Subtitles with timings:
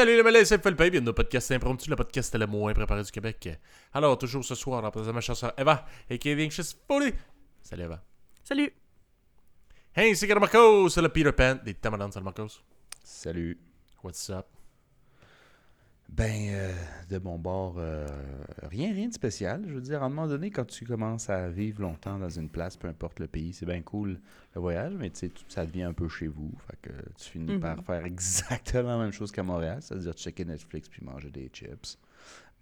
[0.00, 3.10] Salut les malais, c'est Philippe, bienvenue au podcast impromptu, le podcast le moins préparé du
[3.10, 3.50] Québec.
[3.92, 7.12] Alors, toujours ce soir, en présence de ma chanson Eva et Kevin Foley.
[7.60, 8.02] Salut Eva.
[8.42, 8.72] Salut.
[9.94, 12.62] Hey, c'est Marcos, c'est le Peter Pan des Tamadans, salut Marcos.
[13.04, 13.58] Salut.
[14.02, 14.46] What's up?
[16.12, 16.72] Ben, euh,
[17.08, 18.04] de mon bord, euh,
[18.62, 19.62] rien, rien de spécial.
[19.68, 22.48] Je veux dire, à un moment donné, quand tu commences à vivre longtemps dans une
[22.50, 24.18] place, peu importe le pays, c'est bien cool
[24.54, 26.50] le voyage, mais tu sais, ça devient un peu chez vous.
[26.66, 27.60] Fait que tu finis Mhm.
[27.60, 31.96] par faire exactement la même chose qu'à Montréal, c'est-à-dire checker Netflix puis manger des chips.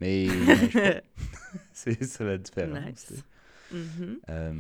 [0.01, 1.03] Mais mais
[1.73, 2.85] c'est ça la différence.
[2.87, 3.25] nice.
[3.73, 4.53] Euh,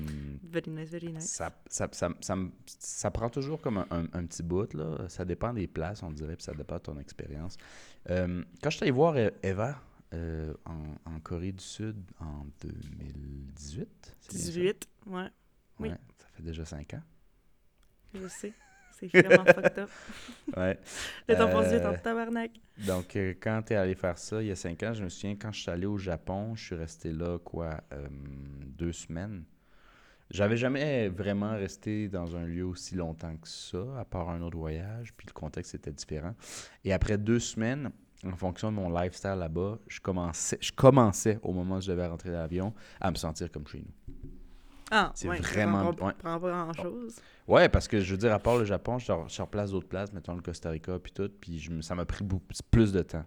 [0.42, 1.24] Very nice, very nice.
[1.30, 4.72] Ça, ça, ça, ça, me- ça prend toujours comme un, un- un petit bout.
[4.74, 5.08] Là.
[5.08, 7.56] Ça dépend des places, on dirait, puis ça dépend de ton expérience.
[8.10, 9.80] Euh, quand je suis allé voir E- Eva
[10.14, 14.46] euh, en, en Corée du Sud en 2018, c'est bien ça?
[14.50, 15.28] 18, ouais,
[15.80, 15.88] oui.
[15.90, 17.02] Ouais, ça fait déjà 5 ans.
[18.14, 18.52] je sais.
[19.00, 19.90] C'est vraiment fucked up.
[20.56, 20.78] Ouais.
[21.28, 22.50] Le temps passe vite Euh, en tabarnak?
[22.86, 25.08] Donc, euh, quand tu es allé faire ça il y a 5 ans, je me
[25.08, 29.44] souviens, quand je suis allé au Japon, je suis resté là, quoi, euh, deux semaines.
[30.30, 34.58] J'avais jamais vraiment resté dans un lieu aussi longtemps que ça, à part un autre
[34.58, 36.34] voyage, puis le contexte était différent.
[36.84, 37.90] Et après deux semaines,
[38.26, 42.06] en fonction de mon lifestyle là-bas, je commençais, je commençais, au moment où je devais
[42.06, 44.14] rentrer dans l'avion, à me sentir comme chez nous.
[44.90, 46.12] Ah, c'est ouais, vraiment- prend, ouais.
[46.18, 47.16] prend pas grand-chose.
[47.48, 49.42] Ouais, parce que je veux dire, à part le Japon, je suis en- je suis
[49.42, 52.04] en place d'autres places, mettons le Costa Rica, puis tout, puis je me- ça m'a
[52.04, 53.24] pris beaucoup plus de temps.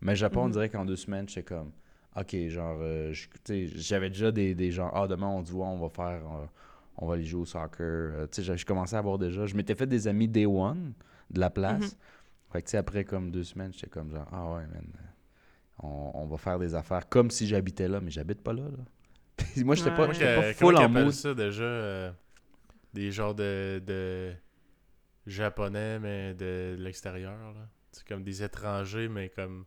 [0.00, 0.52] Mais le Japon, on Mhm.
[0.52, 1.72] dirait qu'en deux semaines, j'étais comme,
[2.16, 5.50] OK, genre, euh, je- tu sais, j'avais déjà des, des gens, ah, demain, on se
[5.50, 6.46] voit, on va faire, euh,
[6.98, 7.80] on va aller jouer au soccer.
[7.80, 10.46] Euh, tu sais, j'ai- je commençais à avoir déjà, je m'étais fait des amis day
[10.46, 10.92] one
[11.30, 11.82] de la place.
[11.82, 11.90] Mhm.
[12.52, 14.86] Fait que, tu sais, après comme deux semaines, j'étais comme, genre, ah ouais, man,
[15.82, 18.84] on, on va faire des affaires comme si j'habitais là, mais j'habite pas là, là.
[19.36, 20.14] Puis moi, j'étais pas, Ouais.
[20.22, 22.12] Euh, pas full en ça déjà euh,
[22.94, 24.32] Des genres de, de
[25.26, 27.52] japonais, mais de l'extérieur.
[27.52, 27.68] là.
[27.92, 29.66] C'est comme des étrangers, mais comme.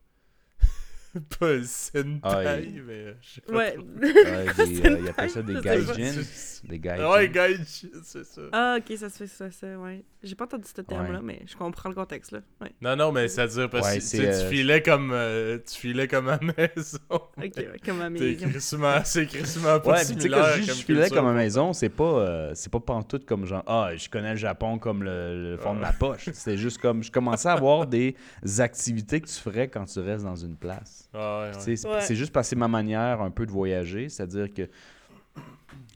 [1.39, 2.93] pas sentai, Ah, et- mais.
[2.93, 3.73] euh, je sais pas Ouais.
[3.73, 3.83] trop.
[4.01, 6.21] Ouais, des, euh, ils appellent ça des gaijins.
[6.63, 7.11] Des gaijins.
[7.11, 7.65] Ouais, gaijin,
[8.03, 8.41] c'est ça.
[8.51, 10.03] ah, ok, ça se fait ça, ça, ouais.
[10.23, 12.39] J'ai pas entendu ce terme-là, mais je comprends le contexte, là.
[12.59, 12.71] Ouais.
[12.81, 15.79] Non, non, mais c'est-à-dire parce Ouais, que c'est, tu euh, tu filais comme euh, tu
[15.79, 16.97] filais comme à maison.
[17.11, 17.23] Ok,
[17.57, 18.49] ouais, comme américain.
[18.49, 21.15] crissement, c'est crissement pas Ouais, puis tu sais, quand similaire je comme je filais culture.
[21.17, 24.37] comme à maison, c'est pas, euh, c'est pas pantoute comme genre, ah, je connais le
[24.37, 26.29] Japon comme le, le fond de ma poche.
[26.33, 28.15] C'est juste comme, je commençais à avoir des
[28.57, 31.06] activités que tu ferais quand tu restes dans une place.
[31.17, 31.75] Ah, ouais, ouais.
[31.75, 32.15] C'est Ouais.
[32.15, 34.69] juste parce que c'est ma manière un peu de voyager, c'est-à-dire que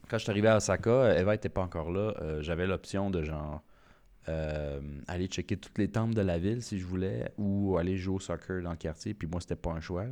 [0.08, 3.22] quand je suis arrivé à Osaka, Eva était pas encore là, euh, j'avais l'option de
[3.22, 3.62] genre
[4.28, 8.16] euh, aller checker toutes les temples de la ville si je voulais ou aller jouer
[8.16, 10.04] au soccer dans le quartier, puis moi c'était pas un choix.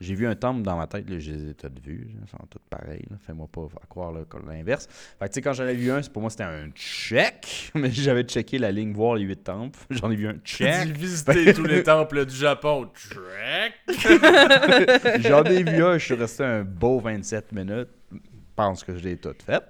[0.00, 2.28] J'ai vu un temple dans ma tête, là, je les ai toutes vus, là, ils
[2.30, 3.16] sont tous pareils, là.
[3.26, 4.12] fais-moi pas à croire
[4.46, 4.86] l'inverse.
[5.18, 7.72] Fait que tu sais, quand j'en ai vu un, c'est- pour moi c'était un check,
[7.74, 10.88] mais j'avais checké la ligne, voir les huit temples, j'en ai vu un check.
[10.96, 12.88] visiter tous les temples du Japon.
[13.10, 13.74] Trek.
[15.20, 17.88] J'en ai vu un, je suis resté un beau 27 minutes.
[18.12, 18.18] Je
[18.54, 19.62] pense que je l'ai tout fait.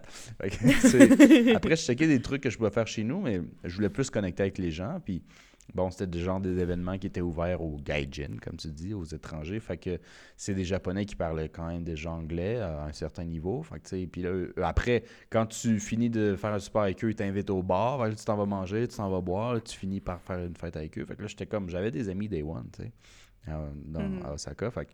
[1.55, 4.09] Après, je checkais des trucs que je pouvais faire chez nous, mais je voulais plus
[4.11, 4.99] connecter avec les gens.
[5.05, 5.23] Puis,
[5.75, 9.05] bon, c'était des genre des événements qui étaient ouverts aux gaijin, comme tu dis, aux
[9.05, 9.61] étrangers.
[9.61, 9.99] Fait que
[10.37, 13.63] c'est des Japonais qui parlaient quand même déjà anglais à un certain niveau.
[13.63, 17.03] Fait que, tu sais, puis là, après, quand tu finis de faire un super avec
[17.05, 18.07] eux, ils t'invitent au bar.
[18.07, 19.55] Là, tu t'en vas manger, tu t'en vas boire.
[19.55, 21.05] là, tu finis par faire une fête avec eux.
[21.05, 22.93] Fait que là, j'étais comme, j'avais des amis day one, tu sais,
[23.47, 24.23] à- dans- Mhm.
[24.25, 24.71] à Osaka.
[24.71, 24.91] Fait que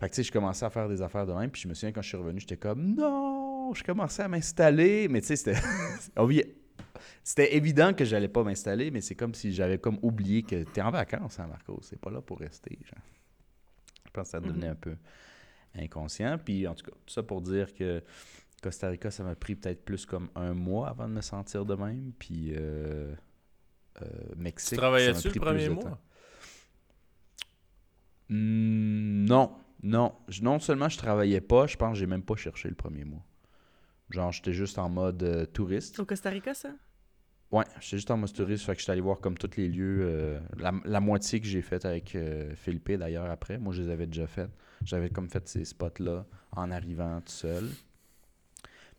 [0.00, 1.50] fait que, tu sais, je commençais à faire des affaires de même.
[1.50, 5.06] Puis je me souviens, quand je suis revenu, j'étais comme, non, je commençais à m'installer.
[5.08, 5.54] Mais tu sais, c'était.
[7.24, 10.82] C'était évident que j'allais pas m'installer, mais c'est comme si j'avais comme oublié que t'es
[10.82, 11.78] en vacances, hein, Marco.
[11.82, 12.78] C'est pas là pour rester.
[12.84, 13.02] genre.
[14.06, 14.96] Je pense que ça devenait un peu
[15.78, 16.38] inconscient.
[16.38, 18.02] Puis en tout cas, tout ça pour dire que
[18.62, 21.74] Costa Rica, ça m'a pris peut-être plus comme un mois avant de me sentir de
[21.74, 22.12] même.
[22.18, 23.14] Puis euh,
[24.02, 24.06] euh,
[24.36, 24.70] Mexique.
[24.70, 26.00] Tu ça m'a travaillais-tu pris le premier mois?
[28.28, 29.52] Hmm, non,
[29.82, 30.14] non.
[30.28, 33.04] Je- Non seulement je travaillais pas, je pense que j'ai même pas cherché le premier
[33.04, 33.24] mois.
[34.10, 35.98] Genre, j'étais juste en mode euh, touriste.
[35.98, 36.70] Au Costa Rica, ça?
[37.52, 40.00] Ouais, j'étais juste en mode touriste, fait que j'étais allé voir comme tous les lieux.
[40.02, 43.58] euh, la, la moitié que j'ai fait avec euh, Philippe d'ailleurs après.
[43.58, 44.48] Moi, je les avais déjà fait.
[44.84, 47.76] J'avais comme fait ces spots-là en arrivant tout seul.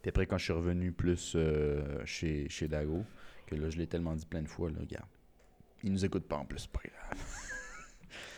[0.01, 3.05] Puis après, quand je suis revenu plus euh, chez, chez Dago,
[3.47, 5.07] que là, je l'ai tellement dit plein de fois, là, regarde.
[5.83, 7.25] Il nous écoute pas en plus, c'est pas grave.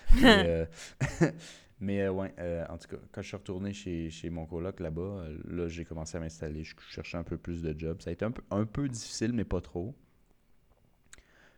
[0.15, 0.69] Mais,
[1.79, 2.33] mais ouais,
[2.69, 5.85] en tout cas, quand je suis retourné chez, chez mon coloc là-bas, euh, là, j'ai
[5.85, 6.63] commencé à m'installer.
[6.63, 8.01] Je cherchais un peu plus de jobs.
[8.01, 9.95] Ça a été un peu, un peu difficile, mais pas trop.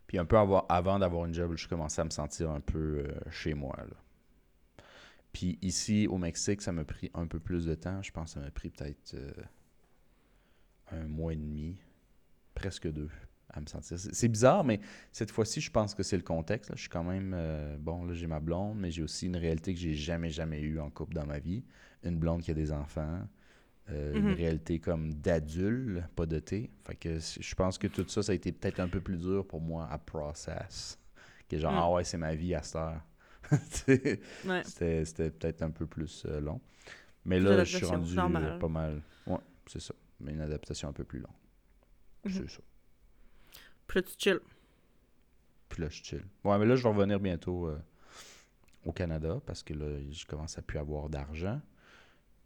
[0.08, 3.12] Puis un peu avant d'avoir une job, je commençais à me sentir un peu euh,
[3.30, 3.78] chez moi.
[5.34, 8.02] Puis ici, au Mexique, ça m'a pris un peu plus de temps.
[8.02, 9.32] Je pense que ça m'a pris peut-être euh,
[10.92, 11.78] un mois et demi,
[12.56, 13.10] presque deux.
[13.50, 13.98] à me sentir.
[14.00, 14.80] C'est bizarre, mais
[15.12, 16.72] cette fois-ci, je pense que c'est le contexte.
[16.76, 17.34] Je suis quand même.
[17.36, 20.62] euh, bon, là, j'ai ma blonde, mais j'ai aussi une réalité que j'ai jamais, jamais
[20.62, 21.64] eue en couple dans ma vie.
[22.04, 23.22] Une blonde qui a des enfants.
[23.90, 24.34] Euh, Une Mhm.
[24.34, 26.70] réalité comme d'adulte, pas de thé.
[26.86, 29.46] Fait que je pense que tout ça, ça a été peut-être un peu plus dur
[29.48, 31.00] pour moi à process.
[31.48, 31.78] Que genre, Mm.
[31.78, 33.02] ah ouais, c'est ma vie à cette heure.
[34.46, 34.64] Ouais.
[34.66, 36.60] C'était peut-être un peu plus euh, long.
[37.24, 38.44] Mais là, je suis rendu normal.
[38.44, 39.02] euh, pas mal.
[39.26, 39.38] Ouais,
[39.68, 39.94] c'est ça.
[40.20, 41.32] Mais une adaptation un peu plus longue.
[42.26, 42.32] Mhm.
[42.34, 42.60] C'est ça.
[43.88, 44.40] Puis là, tu chill.
[45.70, 46.24] Puis là, je chill.
[46.44, 47.80] Ouais, mais là, je vais revenir bientôt euh,
[48.86, 51.62] au Canada parce que là, je commence à plus avoir d'argent.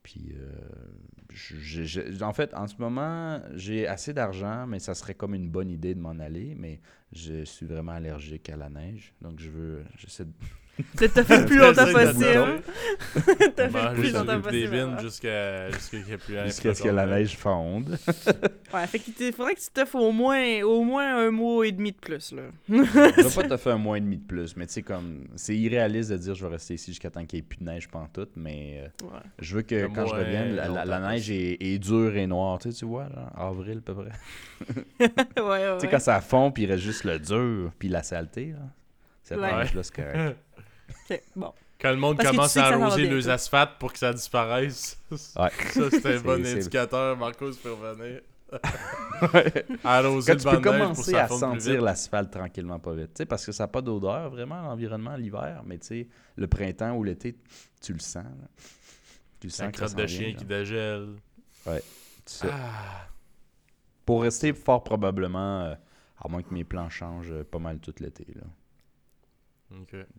[0.04, 5.50] Puis, euh, en fait, en ce moment, j'ai assez d'argent, mais ça serait comme une
[5.50, 6.56] bonne idée de m'en aller.
[6.58, 6.80] Mais
[7.12, 9.14] je suis vraiment allergique à la neige.
[9.22, 9.84] Donc, je veux.
[9.98, 10.32] J'essaie de.
[10.98, 12.62] Tu t'as fait le plus longtemps possible.
[13.56, 14.74] T'as fait plus longtemps possible.
[14.76, 15.02] ouais.
[15.02, 16.46] jusqu'à jusqu'à qu'il n'y ait plus rien.
[16.46, 17.98] Jusqu'à ce que la neige fonde.
[18.74, 21.92] Ouais, fait qu'il faudrait que tu t'offres au moins, au moins un mois et demi
[21.92, 22.44] de plus, là.
[22.70, 25.26] Je vais pas te faire un mois et demi de plus, mais tu sais, comme.
[25.36, 27.66] C'est irréaliste de dire je vais rester ici jusqu'à temps qu'il n'y ait plus de
[27.66, 28.80] neige pantoute, mais.
[29.04, 29.20] euh, Ouais.
[29.40, 32.16] Je veux que Le quand je revienne, la, la- la longtemps neige est, est dure
[32.16, 32.60] et noire.
[32.60, 35.12] Tu sais, tu vois, genre, avril à peu près.
[35.38, 35.74] ouais, ouais.
[35.76, 38.60] Tu sais, quand ça fond, puis il reste juste le dur, puis la saleté, là.
[39.24, 39.56] Cette Ouais.
[39.56, 40.38] neige-là, c'est correct.
[41.36, 41.54] Bon.
[41.80, 45.00] Quand le monde Parce tu commence sais à arroser les asphaltes pour que ça disparaisse,
[45.12, 45.18] Ouais.
[45.18, 45.50] ça
[45.92, 47.18] c'est un bon indicateur.
[47.18, 48.22] Marcos peut revenir.
[49.34, 49.66] Ouais.
[49.84, 53.08] Arroser Quand le tu peux pour commencer ça à sentir l'asphalte tranquillement, pas vite.
[53.14, 56.48] Tu sais, parce que ça n'a pas d'odeur, vraiment, l'environnement, l'hiver, mais tu sais, le
[56.48, 57.36] printemps ou l'été,
[57.82, 58.26] tu le sens.
[58.26, 58.48] là.
[59.40, 61.16] Tu le sens que ça crotte de chien vient, qui dégèle.
[61.66, 61.72] Tu
[62.26, 62.48] sais.
[62.52, 63.08] Ah.
[64.06, 65.76] Pour rester fort probablement, euh,
[66.20, 68.44] à moins que mes plans changent euh, pas mal tout l'été, là,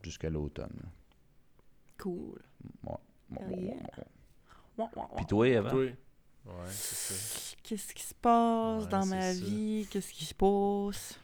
[0.03, 0.83] Jusqu'à l'automne.
[1.99, 2.41] Cool.
[2.83, 2.99] Bon,
[3.37, 3.75] Oh yeah.
[3.75, 3.75] Ouais,
[4.79, 5.03] ouais, ouais.
[5.17, 5.71] Puis toi, Eva?
[5.71, 5.81] Toi?
[5.85, 7.57] Ouais, c'est ça.
[7.63, 9.41] Qu'est-ce qui se passe Ouais, dans ma ça.
[9.41, 9.87] vie?
[9.91, 11.19] Qu'est-ce qui se passe?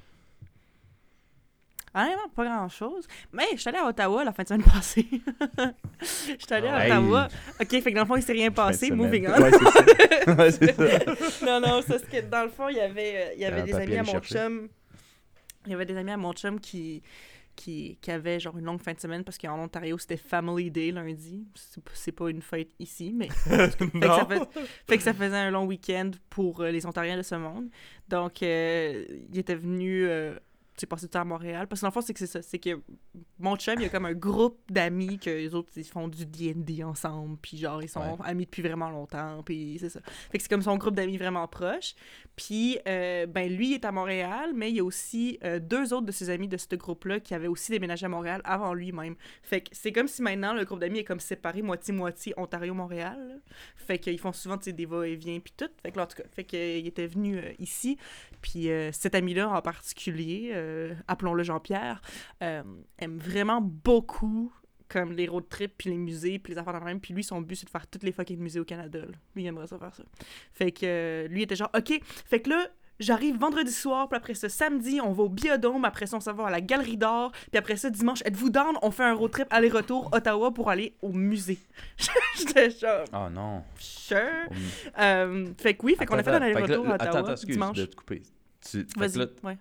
[1.94, 3.08] Honnêtement, pas grand-chose.
[3.32, 5.06] Mais je suis allée à Ottawa la fin de semaine passée.
[6.00, 6.92] Je suis allée à Hey.
[6.92, 7.28] Ottawa.
[7.60, 8.90] OK, fait que dans le fond, il s'est rien passé.
[8.90, 9.40] Moving on.
[9.42, 10.82] Ouais, c'est ça.
[10.82, 11.04] Ouais,
[11.46, 13.62] non, non, c'est ce que dans le fond, il y avait, euh, il y avait
[13.62, 14.34] des amis à mon chercher?
[14.34, 14.68] chum.
[15.66, 17.02] Il y avait des amis à mon chum qui,
[17.58, 20.92] qui, qui avaient genre une longue fin de semaine parce qu'en Ontario, c'était Family Day
[20.92, 21.44] lundi.
[21.92, 25.50] C'est pas une fête ici, mais fait que, ça fait, fait que ça faisait un
[25.50, 27.68] long week-end pour euh, les Ontariens de ce monde.
[28.08, 31.66] Donc, euh, il était venu euh, tu sais, passer du temps à Montréal.
[31.66, 32.42] Parce que dans le fond, c'est que c'est ça.
[32.42, 32.80] C'est que
[33.38, 36.26] mon chum, il y a comme un groupe d'amis que les autres, ils font du
[36.26, 37.36] D&D ensemble.
[37.40, 38.16] Puis genre, ils sont Ouais.
[38.24, 39.42] amis depuis vraiment longtemps.
[39.44, 40.00] Puis c'est ça.
[40.30, 41.94] Fait que c'est comme son groupe d'amis vraiment proche.
[42.36, 45.92] Puis, euh, ben lui, il est à Montréal, mais il y a aussi euh, deux
[45.92, 49.16] autres de ses amis de ce groupe-là qui avaient aussi déménagé à Montréal avant lui-même.
[49.42, 53.40] Fait que c'est comme si maintenant, le groupe d'amis est comme séparé moitié-moitié Ontario-Montréal.
[53.76, 55.68] Fait qu'ils font souvent, des va-et-vient puis tout.
[55.82, 57.96] Fait que là, en tout cas, fait qu'il était venu euh, ici.
[58.42, 62.00] Puis euh, cet ami-là en particulier, euh, appelons-le Jean-Pierre,
[62.42, 62.62] euh,
[62.98, 64.52] aime vraiment beaucoup
[64.88, 66.98] comme les road trips, puis les musées, puis les affaires de même.
[67.00, 69.00] Puis lui, son but, c'est de faire tous les fucking musées au Canada.
[69.00, 69.12] là.
[69.36, 70.02] Lui, il aimerait ça faire ça.
[70.54, 72.66] Fait que euh, lui, était genre, OK, fait que là,
[72.98, 76.32] j'arrive vendredi soir, puis après ça, samedi, on va au Biodôme, après ça, on s'en
[76.32, 78.76] va à la Galerie d'Art, puis après ça, dimanche, êtes-vous down?
[78.80, 81.58] On fait un road trip aller-retour Ottawa pour aller au musée.
[82.38, 83.62] J'étais genre, Oh non.
[83.78, 84.16] sure.
[84.50, 84.54] Oh,
[85.00, 87.76] Euh, fait que oui, fait qu'on a fait un aller-retour à Ottawa attends, excuse dimanche.
[87.76, 88.22] de te couper.
[88.62, 89.58] Tu- fait que Vas-y, là, ouais.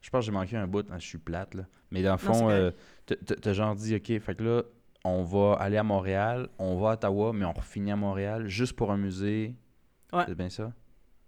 [0.00, 0.88] je pense que j'ai manqué un bout.
[0.88, 1.64] hein, je suis plate, là.
[1.90, 2.70] Mais dans le fond, euh,
[3.06, 4.62] t'as- genre dit, OK, fait que là,
[5.04, 8.74] on va aller à Montréal, on va à Ottawa, mais on finit à Montréal juste
[8.74, 9.54] pour un musée.
[10.12, 10.24] Ouais.
[10.26, 10.72] C'est bien ça?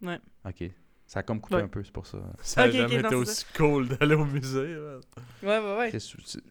[0.03, 0.19] Ouais.
[0.47, 0.65] OK.
[1.07, 1.63] Ça a comme coupé Ouais.
[1.63, 2.19] un peu, c'est pour ça.
[2.43, 4.77] Ça a jamais été aussi cool d'aller au musée.
[4.77, 5.01] man.
[5.43, 5.91] Ouais, ouais, ouais.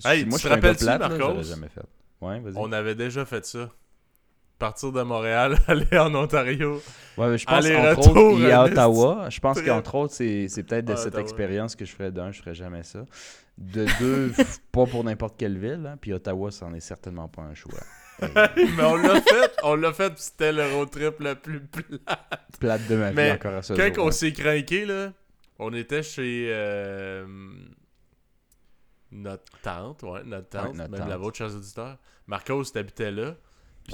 [0.05, 1.17] Hey, moi, tu je te rappelles-tu, là, Marcos?
[1.17, 1.81] j'aurais jamais fait.
[2.21, 2.53] Ouais, vas-y.
[2.57, 3.69] On avait déjà fait ça.
[4.59, 6.81] Partir de Montréal, aller en Ontario.
[7.17, 9.27] Ouais, mais je pense qu'entre autres, il est à Ottawa.
[9.29, 11.21] Je pense qu'entre autres, c'est peut-être de Ah, cette Ottawa.
[11.23, 13.05] expérience que je ferais d'un, je ferais jamais ça.
[13.57, 14.31] De deux,
[14.71, 15.85] pas pour n'importe quelle ville.
[15.89, 17.79] hein, Puis Ottawa, ça en est certainement pas un choix.
[18.21, 22.19] Mais on l'a fait, on l'a fait, c'était le road trip le plus plat.
[22.59, 24.05] plate de ma vie Mais encore à ce Quand jour.
[24.07, 25.13] on s'est craqué, là,
[25.57, 27.25] on était chez euh,
[29.11, 31.09] notre tante, ouais, notre tante, Ouais, notre même tante.
[31.09, 31.97] la vôtre, chers auditeurs.
[32.27, 33.35] Marcos habitait là.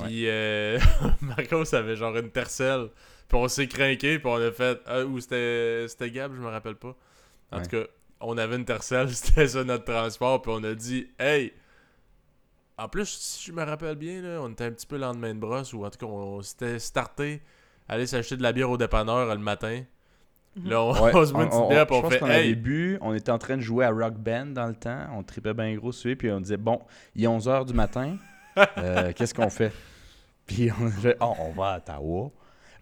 [0.03, 0.79] Puis euh,
[1.21, 2.89] Marcos avait genre une tercelle.
[3.27, 4.79] Puis on s'est craqué, puis on a fait.
[4.85, 6.95] ah, ou c'était c'était Gab, je me rappelle pas.
[7.51, 7.63] En Ouais.
[7.63, 7.83] tout cas,
[8.21, 11.53] on avait une tercelle, c'était ça notre transport, puis on a dit Hey!
[12.77, 15.33] En plus, si je me rappelle bien, là, on était un petit peu le lendemain
[15.33, 17.41] de brosse, ou en tout cas, on, s'était starté,
[17.87, 19.83] aller s'acheter de la bière au dépanneur le matin.
[20.63, 22.55] Là, on, Ouais, on se met une on- petite bière, on fait avait Hey!
[22.55, 25.53] bu, on était en train de jouer à Rock Band dans le temps, on tripait
[25.53, 26.81] bien gros lui, puis on disait bon,
[27.15, 28.17] il est 11h du matin,
[28.77, 29.71] euh, qu'est-ce qu'on fait?
[30.45, 32.31] Puis on a fait oh, on va à Ottawa.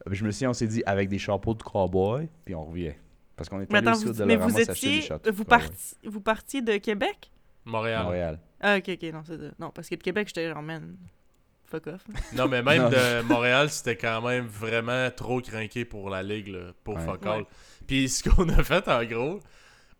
[0.05, 2.65] Puis je me suis dit, on s'est dit avec des chapeaux de cowboy, puis on
[2.65, 2.93] revient.
[3.35, 5.01] Parce qu'on Mais allé aussi au vous, mais Dollarama vous des étiez.
[5.01, 5.31] châteaux.
[5.31, 5.45] Vous, ouais.
[5.45, 7.31] parti, vous partiez de Québec?
[7.65, 8.03] Montréal.
[8.03, 8.39] Montréal.
[8.59, 9.51] Ah, ok, ok, non, c'est ça.
[9.59, 10.95] Non, parce que de Québec, j'étais genre, man,
[11.65, 12.05] fuck off.
[12.35, 12.89] Non, mais même Non.
[12.89, 17.05] de Montréal, c'était quand même vraiment trop craqué pour la ligue, là, pour Ouais.
[17.05, 17.39] fuck all.
[17.39, 17.47] Ouais.
[17.87, 19.39] Puis ce qu'on a fait, en gros,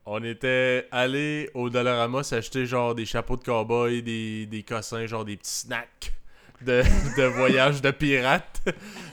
[0.05, 5.25] on était allé au Dollarama s'acheter genre des chapeaux de cowboy, des, des cossins, genre
[5.25, 6.13] des petits snacks
[6.62, 6.81] de,
[7.17, 8.62] de voyage de pirate.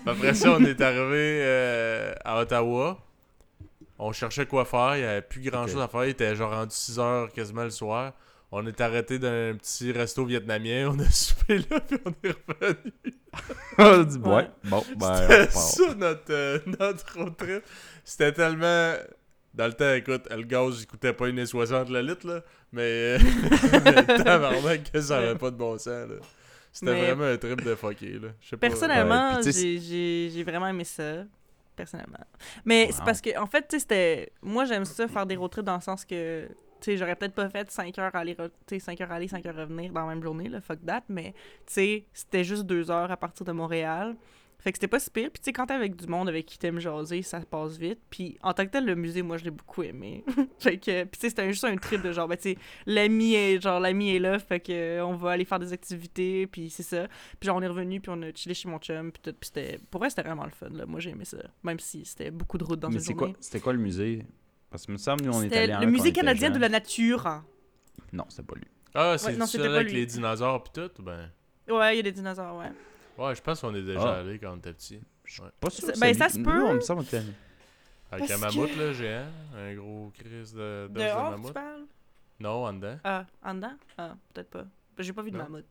[0.07, 2.99] Après ça, on est arrivé euh, à Ottawa.
[3.99, 6.51] On cherchait quoi faire, il n'y avait plus grand chose à faire, il était genre
[6.53, 8.13] rendu 6 heures quasiment le soir.
[8.53, 12.35] On est arrêté dans un petit resto vietnamien, on a soupé là, puis on est
[12.59, 12.93] revenu.
[13.79, 14.51] On dit, Ouais.
[14.65, 17.63] bon, ben, C'était ça notre, euh, notre road trip.
[18.05, 18.95] C'était tellement.
[19.53, 22.41] Dans le temps, écoute, le gaz, il coûtait pas 1,60 le litre, là.
[22.73, 23.19] Mais.
[24.23, 26.17] tabarnak, que ça avait pas de bon sens, là.
[26.73, 28.29] C'était Mais- vraiment un trip de fucké, là.
[28.41, 28.69] Je sais pas.
[28.69, 31.25] Personnellement, Ouais, j'ai- j'ai j'ai vraiment aimé ça.
[31.75, 32.19] Personnellement.
[32.65, 34.33] Mais c'est parce que, en fait, tu sais, c'était.
[34.43, 36.47] Moi, j'aime ça faire des road trips dans le sens que.
[36.81, 39.29] Tu sais, j'aurais peut-être pas fait 5 heures aller, re- tu sais, 5 heures aller,
[39.29, 41.33] 5 heures revenir dans la même journée, là, fuck that, mais,
[41.67, 44.15] tu sais, c'était juste 2 heures à partir de Montréal.
[44.61, 45.31] Fait que c'était pas si pire.
[45.31, 47.99] Puis, tu sais, quand t'es avec du monde avec qui t'aimes jaser, ça passe vite.
[48.11, 50.23] Puis, en tant que tel, le musée, moi, je l'ai beaucoup aimé.
[50.59, 53.35] fait que, puis, tu sais, c'était juste un trip de genre, ben, tu sais, l'ami
[53.35, 56.83] est, genre, l'ami est là, fait que, on va aller faire des activités, puis c'est
[56.83, 57.09] ça.
[57.39, 59.33] Puis, genre, on est revenu, puis on a chillé chez mon chum, puis tout.
[59.39, 60.85] Puis, c'était, pour vrai, c'était vraiment le fun, là.
[60.87, 61.39] Moi, j'ai aimé ça.
[61.63, 63.35] Même si c'était beaucoup de route dans Mais c'est journée.
[63.41, 64.27] c'était quoi le musée?
[64.71, 66.51] Parce que me semble, nous, on est C'était allé à un le musée était canadien
[66.51, 67.27] de la nature.
[67.27, 67.45] hein.
[68.13, 68.67] Non, c'était pas lui.
[68.95, 70.01] Ah, c'est c'était pas avec lui.
[70.01, 71.03] les dinosaures pis tout?
[71.03, 71.31] Ben.
[71.69, 72.71] Ouais, il y a des dinosaures, ouais.
[73.21, 74.19] Ouais, je pense qu'on est déjà Ah.
[74.21, 74.97] allé quand on était petit.
[75.41, 75.49] Ouais.
[75.61, 75.87] Pas sûr.
[75.87, 76.65] Ça- que ben, ça se Nous, peut.
[76.65, 77.33] on me semble allé.
[78.11, 79.27] Avec Parce un mammouth, là, géant.
[79.55, 81.53] Un gros crise de, de Dehors, tu mammouth.
[81.53, 81.85] parles?
[82.41, 82.99] Non, en dedans.
[83.05, 83.75] Ah, en dedans?
[83.99, 84.65] Ah, peut-être pas.
[84.97, 85.45] Ben, J'ai pas vu de Non.
[85.45, 85.67] mammouth.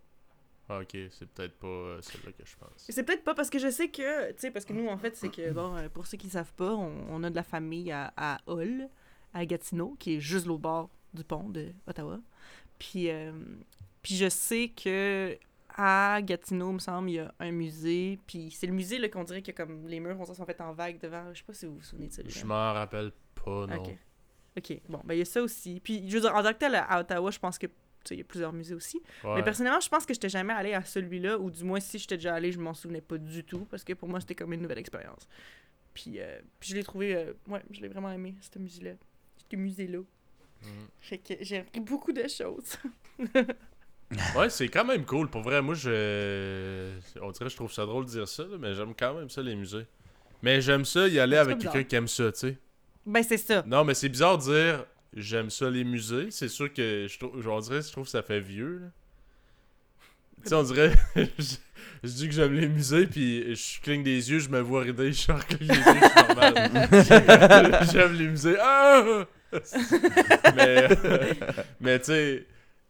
[0.69, 2.69] Ah, ok, c'est peut-être pas euh, celle-là que je pense.
[2.77, 5.15] C'est peut-être pas parce que je sais que, tu sais, parce que nous, en fait,
[5.17, 7.91] c'est que, bon, euh, pour ceux qui savent pas, on, on a de la famille
[7.91, 8.87] à, à Hull,
[9.33, 12.19] à Gatineau, qui est juste l'autre bord du pont de Ottawa.
[12.77, 13.31] Puis, euh,
[14.03, 15.35] puis je sais que
[15.75, 18.19] à Gatineau, il me semble, il y a un musée.
[18.27, 20.99] Puis c'est le musée, là, qu'on dirait que comme les murs sont faits en vague
[20.99, 21.33] devant.
[21.33, 22.21] Je sais pas si vous vous souvenez de ça.
[22.25, 23.75] Je m'en rappelle pas, non.
[23.75, 23.97] Ok.
[24.57, 25.79] Ok, bon, ben il y a ça aussi.
[25.79, 27.67] Puis, je veux dire, en tant que tel, à Ottawa, je pense que,
[28.09, 29.01] il y a plusieurs musées aussi.
[29.23, 29.35] Ouais.
[29.35, 32.17] Mais personnellement, je pense que j'étais jamais allé à celui-là, ou du moins, si j'étais
[32.17, 34.61] déjà allé, je m'en souvenais pas du tout, parce que pour moi, c'était comme une
[34.61, 35.27] nouvelle expérience.
[35.93, 38.93] Puis, euh, puis je l'ai trouvé, euh, ouais, je l'ai vraiment aimé, ce musée-là.
[39.49, 39.99] Ce musée-là.
[40.99, 42.77] Fait que j'ai appris beaucoup de choses.
[44.35, 45.29] Ouais, c'est quand même cool.
[45.29, 46.91] Pour vrai, moi, je.
[47.21, 49.29] On dirait que je trouve ça drôle de dire ça, là, mais j'aime quand même
[49.29, 49.85] ça, les musées.
[50.41, 52.57] Mais j'aime ça y aller avec quelqu'un qui aime ça, tu sais.
[53.05, 53.63] ben, c'est ça.
[53.67, 56.27] Non, mais c'est bizarre de dire j'aime ça, les musées.
[56.31, 57.47] C'est sûr que je trouve.
[57.47, 58.87] On dirait je trouve que ça fait vieux, là.
[60.43, 60.93] Tu sais, on dirait.
[61.15, 61.55] je,
[62.03, 65.11] je dis que j'aime les musées, puis je cligne des yeux, je me vois rider,
[65.11, 67.79] je cligne des yeux, c'est normal.
[67.91, 68.57] j'aime les musées.
[68.59, 69.25] Ah!
[70.55, 70.87] mais,
[71.81, 72.45] mais tu sais,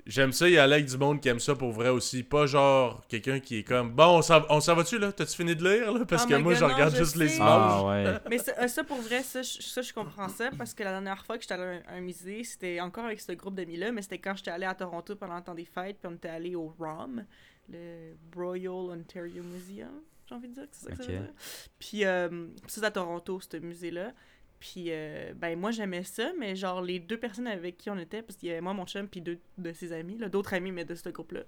[0.10, 2.24] j'aime ça y aller avec du monde qui aime ça pour vrai aussi.
[2.24, 5.12] Pas genre quelqu'un qui est comme Bon, on s'en va-tu là?
[5.14, 6.06] T'as-tu fini de lire là?
[6.06, 7.48] Parce Oh que moi, God, je non, regarde je juste les images.
[7.48, 8.20] Ah ouais.
[8.30, 10.92] Mais ça, euh, ça, pour vrai, ça, je- ça, je comprends ça, parce que la
[10.92, 13.92] dernière fois que j'étais allé à un, un musée, c'était encore avec ce groupe d'amis-là,
[13.92, 16.30] mais c'était quand j'étais allé à Toronto pendant le temps des fêtes, puis on était
[16.30, 17.24] allé au ROM,
[17.72, 21.24] le Royal Ontario Museum, j'ai envie de dire que c'est ça que ça veut Ok.
[21.24, 21.34] dire.
[21.80, 24.14] Puis, euh, c'est à Toronto, ce musée-là.
[24.60, 28.22] Puis, euh, ben, moi, j'aimais ça, mais genre, les deux personnes avec qui on était,
[28.22, 30.72] parce qu'il y avait moi, mon chum, puis deux de ses amis, là, d'autres amis,
[30.74, 31.42] mais de ce groupe-là.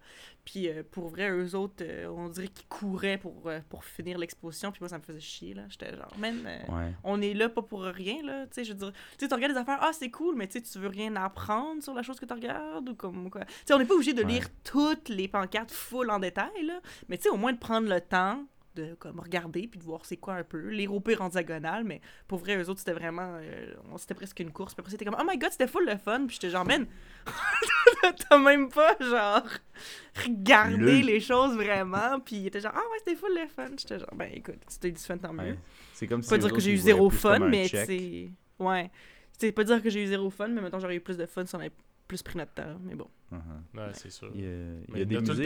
[0.46, 4.72] Puis, euh, pour vrai, eux autres, euh, on dirait qu'ils couraient pour, pour finir l'exposition,
[4.72, 5.64] puis moi, ça me faisait chier, là.
[5.68, 6.38] J'étais genre, man,
[6.70, 6.94] Ouais.
[7.04, 8.46] on est là pas pour rien, là.
[8.48, 10.48] Tu sais, je veux dire, tu sais, tu regardes des affaires, ah, c'est cool, mais
[10.48, 13.44] tu sais, tu veux rien apprendre sur la chose que tu regardes ou comme quoi?
[13.46, 14.32] Tu sais, on n'est pas obligé de Ouais.
[14.34, 16.80] lire toutes les pancartes full en détail, là.
[17.10, 20.06] Mais tu sais, au moins de prendre le temps de comme regarder puis de voir
[20.06, 22.94] c'est quoi un peu lire au pire en diagonale mais pour vrai eux autres c'était
[22.94, 25.68] vraiment euh, on- c'était presque une course puis après c'était comme oh my god c'était
[25.68, 26.86] full le fun puis j'étais genre man
[28.30, 29.44] t'as même pas genre
[30.26, 33.68] regardé Le- les choses vraiment puis il était genre ah ouais c'était full le fun
[33.78, 35.58] j'étais genre ben écoute eu du fun tant mieux Ouais.
[35.94, 38.32] C'est comme si pas dire que j'ai eu zéro fun, mais sais.
[38.58, 38.90] Ouais.
[39.38, 41.46] C'est pas dire que j'ai eu zéro fun, mais maintenant j'aurais eu plus de fun
[41.46, 41.72] si on avait
[42.08, 42.80] plus pris notre temps.
[42.84, 43.08] Mais bon.
[43.32, 43.78] Uh-huh.
[43.78, 44.32] Ouais, c'est sûr.
[44.34, 44.50] Il y a,
[44.90, 45.44] il y a des tout le musées,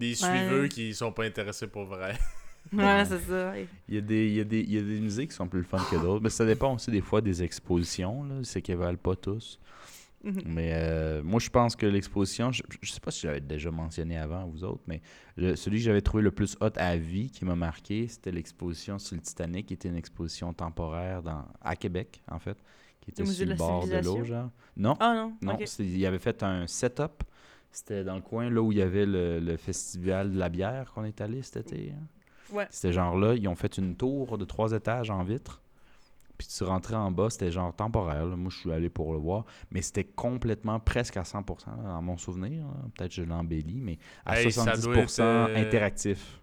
[0.00, 2.14] des suiveux qui sont pas intéressés pour vrai.
[2.74, 3.54] Ouais, c'est ça.
[3.88, 5.48] Il y, a des, il, y a des, il y a des musées qui sont
[5.48, 6.22] plus fun que d'autres.
[6.22, 8.22] Mais ça dépend aussi des fois des expositions.
[8.24, 8.34] là.
[8.42, 9.58] C'est qu'ils valent pas tous.
[10.22, 10.42] Mhm.
[10.44, 14.18] Mais euh, moi, je pense que l'exposition, je, je sais pas si j'avais déjà mentionné
[14.18, 15.00] avant, vous autres, mais
[15.36, 18.98] le- celui que j'avais trouvé le plus hot à vie, qui m'a marqué, c'était l'exposition
[18.98, 22.58] sur le Titanic, qui était une exposition temporaire dans, à Québec, en fait,
[23.00, 24.50] qui était sur de le bord de l'eau, genre.
[24.76, 25.32] Non, Ah non.
[25.40, 27.24] non, il avait fait un setup.
[27.72, 30.92] C'était dans le coin là où il y avait le, le festival de la bière
[30.92, 31.92] qu'on est allé cet été.
[31.96, 32.02] hein.
[32.52, 32.66] Ouais.
[32.70, 35.62] C'était genre là, ils ont fait une tour de trois étages en vitre.
[36.36, 38.24] Puis tu rentrais en bas, c'était genre temporaire.
[38.24, 38.34] là.
[38.34, 39.44] Moi, je suis allé pour le voir.
[39.70, 42.64] Mais c'était complètement presque à 100% là, dans mon souvenir.
[42.96, 46.39] Peut-être que je l'embellis, mais à Hey, ça 70% doit être, euh, interactif.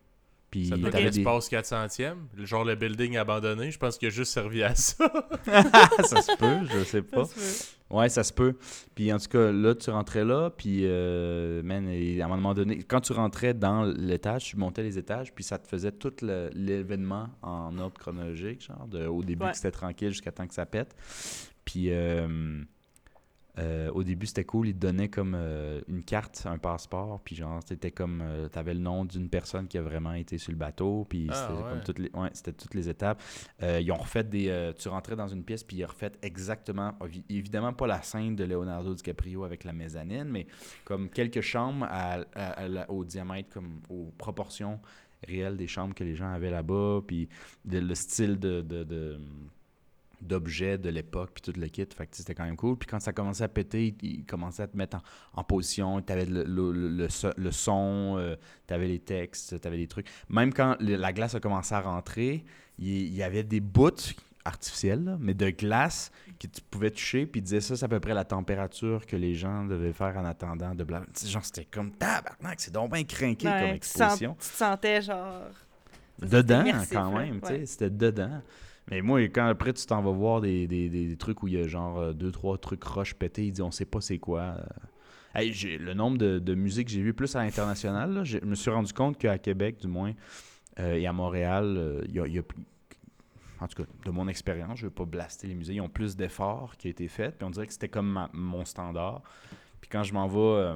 [0.50, 1.18] Puis Ça doit être t'avais des...
[1.18, 2.16] l'espace 400e.
[2.36, 3.70] le- Genre le building abandonné.
[3.70, 5.12] Je pense qu'il a juste servi à ça.
[5.46, 7.25] ça se peut, je sais pas.
[7.25, 7.74] Ça se peut.
[7.96, 8.56] Ouais, ça se peut.
[8.96, 12.80] Puis en tout cas, là, tu rentrais là, puis euh, man, à un moment donné,
[12.84, 17.30] quand tu rentrais dans l'étage, tu montais les étages, puis ça te faisait tout l'événement
[17.42, 19.51] en ordre chronologique, genre, de, au début Ouais.
[19.51, 20.96] que c'était tranquille jusqu'à temps que ça pète.
[21.66, 22.62] Puis euh,
[23.60, 27.36] euh, au début, c'était cool, ils te donnaient comme euh, une carte, un passeport, puis
[27.36, 30.58] genre, c'était comme, euh, t'avais le nom d'une personne qui a vraiment été sur le
[30.58, 31.70] bateau, puis Ah, c'était ouais.
[31.70, 33.22] comme toutes les, ouais, c'était toutes les étapes.
[33.62, 34.74] Ils ont refait des.
[34.78, 36.94] tu rentrais dans une pièce, puis ils ont refait exactement.
[37.02, 40.48] évi- Évidemment, pas la scène de Leonardo DiCaprio avec la mezzanine, mais
[40.86, 44.80] comme quelques chambres à, à- à la- au diamètre, comme aux proportions
[45.28, 47.28] réelles des chambres que les gens avaient là-bas, puis
[47.66, 48.62] de- le style de.
[48.62, 49.20] de- de-
[50.22, 53.00] d'objets de l'époque puis tout le kit fait que c'était quand même cool puis quand
[53.00, 55.02] ça commençait à péter ils, ils commençaient à te mettre en,
[55.42, 59.78] en position t'avais le, le, le, le so- le son euh, t'avais les textes t'avais
[59.78, 62.44] des trucs même quand la glace a commencé à rentrer
[62.80, 63.92] il, il y avait des bouts
[64.46, 67.90] artificiels là, mais de glace que tu pouvais toucher puis ils disaient ça c'est à
[67.90, 71.66] peu près la température que les gens devaient faire en attendant de blanc genre c'était
[71.66, 75.44] comme tabarnak c'est donc bien crinqué Ouais, comme tu, exposition tu te sentais genre.
[76.20, 77.60] dedans quand même, tu Ouais.
[77.60, 78.42] sais, c'était dedans.
[78.89, 81.56] Mais moi, quand après tu t'en vas voir des, des, des- des trucs où il
[81.56, 84.17] y a genre euh, deux, trois trucs roches pétés, il dit on sait pas c'est
[84.20, 84.41] quoi.
[84.41, 84.63] euh.
[85.36, 88.56] Hey, j'ai- le nombre de, de musiques que j'ai vu plus à l'international, je me
[88.56, 90.13] suis rendu compte qu'à Québec, du moins,
[90.79, 92.63] euh, et à Montréal, euh, il y, a, y a plus-
[93.60, 95.89] En tout cas, de mon expérience, je ne veux pas blaster les musées, ils ont
[95.89, 99.22] plus d'efforts qui ont été faits, puis on dirait que c'était comme ma- mon standard.
[99.82, 100.75] Puis quand je m'en vais euh,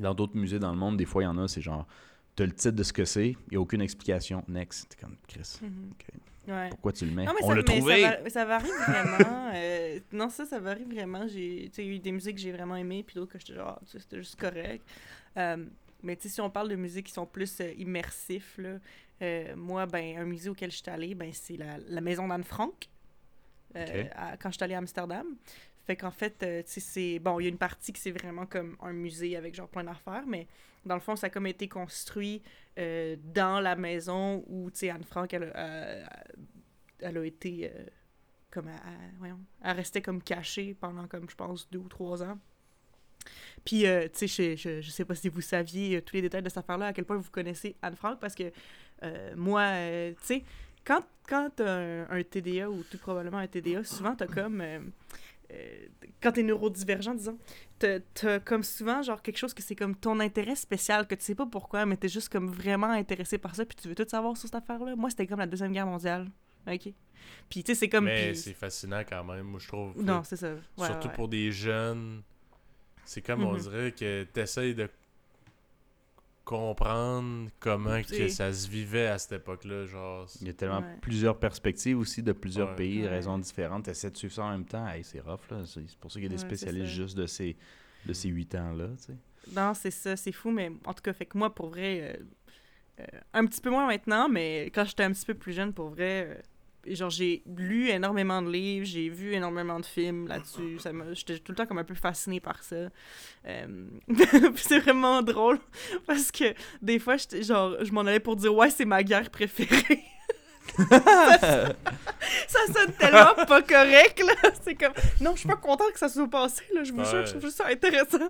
[0.00, 1.86] dans d'autres musées dans le monde, des fois, il y en a, c'est genre,
[2.36, 4.44] t'as le titre de ce que c'est, il n'y a aucune explication.
[4.48, 4.88] Next.
[4.90, 5.90] T'es comme, Chris, Mhm.
[5.92, 6.06] Ok.
[6.50, 6.68] Ouais.
[6.70, 7.24] pourquoi tu le mets?
[7.24, 9.50] Non, mais On ça, l'a mais trouvé Ça, va- ça varie vraiment.
[9.54, 11.26] euh, non, ça, ça varie vraiment.
[11.28, 14.38] J'ai eu des musiques que j'ai vraiment aimées, puis d'autres que j'étais genre, c'était juste
[14.40, 14.84] correct.
[15.36, 15.64] Euh,
[16.02, 18.78] mais tu sais, si on parle de musiques qui sont plus euh, immersifs, là,
[19.22, 22.44] euh, moi, ben, un musée auquel je suis allée, ben, c'est la, la Maison d'Anne
[22.44, 22.88] Frank,
[23.74, 25.26] à- quand je suis allée à Amsterdam.
[25.86, 27.18] Fait qu'en fait, tu sais, c'est...
[27.18, 29.84] Bon, il y a une partie qui c'est vraiment comme un musée avec genre plein
[29.84, 30.46] d'affaires, mais
[30.84, 32.42] dans le fond, ça a comme été construit
[32.78, 36.04] euh, dans la maison où, tu sais, Anne Frank, elle, a- euh,
[37.00, 37.84] elle a été euh,
[38.50, 38.80] comme à,
[39.18, 42.38] voyons, elle restait comme cachée pendant comme je pense deux ou trois ans.
[43.64, 46.42] Puis, euh, tu sais, je, je, je sais pas si vous saviez tous les détails
[46.42, 48.50] de cette affaire-là, à quel point vous connaissez Anne Frank, parce que
[49.36, 49.70] moi,
[50.20, 50.44] tu sais,
[50.84, 54.62] quand, quand un, un TDA ou tout probablement un TDA, souvent t'as comme.
[55.50, 55.86] Euh,
[56.22, 57.38] quand t'es neurodivergent, disons,
[57.78, 61.34] t'as comme souvent genre quelque chose que c'est comme ton intérêt spécial, que tu sais
[61.34, 64.36] pas pourquoi, mais t'es juste comme vraiment intéressé par ça, puis tu veux tout savoir
[64.36, 64.96] sur cette affaire-là.
[64.96, 66.28] Moi, c'était comme la Deuxième Guerre mondiale.
[66.66, 66.92] OK?
[67.48, 68.04] Puis, tu sais, c'est comme.
[68.04, 70.02] Mais c'est fascinant quand même, moi je trouve.
[70.02, 70.52] Non, c'est ça.
[70.76, 71.14] Ouais, Surtout ouais.
[71.14, 72.22] pour des jeunes.
[73.04, 73.60] C'est comme on Mhm.
[73.60, 74.88] dirait que t'essayes de
[76.50, 79.86] comprendre comment que ça se vivait à cette époque-là.
[79.86, 80.96] Genre, Il y a tellement Ouais.
[81.00, 82.76] plusieurs perspectives aussi de plusieurs Ouais.
[82.76, 83.08] pays, Ouais.
[83.08, 83.84] raisons différentes.
[83.84, 84.86] Tu essaies de suivre ça en même temps?
[84.88, 85.62] Hey, c'est rough, là.
[85.64, 87.56] C'est pour ça qu'il y a des spécialistes juste de ces,
[88.04, 89.16] de ces huit ans-là, tu sais.
[89.54, 92.24] Non, c'est ça, c'est fou, mais en tout cas, fait que moi, pour vrai, euh,
[93.00, 95.90] euh, un petit peu moins maintenant, mais quand j'étais un petit peu plus jeune, pour
[95.90, 96.40] vrai, euh,
[96.86, 101.52] genre, j'ai lu énormément de livres, j'ai vu énormément de films là-dessus, ça j'étais tout
[101.52, 102.88] le temps comme un peu fascinée par ça.
[103.46, 103.86] Euh,
[104.56, 105.58] c'est vraiment drôle,
[106.06, 110.02] parce que des fois, genre, je m'en allais pour dire, ouais, c'est ma guerre préférée.
[110.78, 114.50] ça sonne tellement pas correct, là.
[114.62, 116.84] C'est comme, non, je suis pas contente que ça soit passé, là.
[116.84, 117.26] Je vous jure, Ouais.
[117.26, 118.28] je trouve ça intéressant.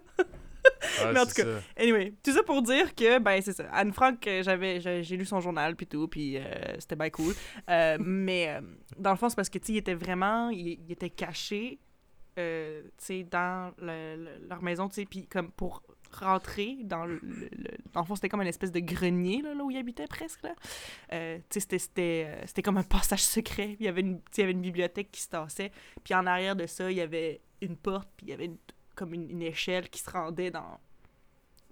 [1.12, 1.61] Mais en tout ça.
[1.77, 3.64] Anyway, tout ça pour dire que, ben, c'est ça.
[3.73, 6.42] Anne Frank, euh, j'avais, j'ai lu son journal, puis tout, puis euh,
[6.79, 7.35] c'était bien cool.
[7.68, 8.61] Euh, mais euh,
[8.99, 11.79] dans le fond, c'est parce que, tu sais, il était vraiment, il, il était caché,
[12.37, 12.42] tu
[12.99, 17.20] sais, dans le- le- leur maison, tu sais, puis comme pour rentrer dans le,
[17.92, 20.42] dans le fond c'était comme une espèce de grenier là, là où il habitait presque
[20.42, 20.55] là
[21.09, 21.16] tu
[21.51, 24.51] sais c'était c'était c'était comme un passage secret il y avait une il y avait
[24.51, 25.70] une bibliothèque qui se tassait
[26.03, 28.59] puis en arrière de ça il y avait une porte puis il y avait une-
[28.94, 30.79] comme une, une échelle qui se rendait dans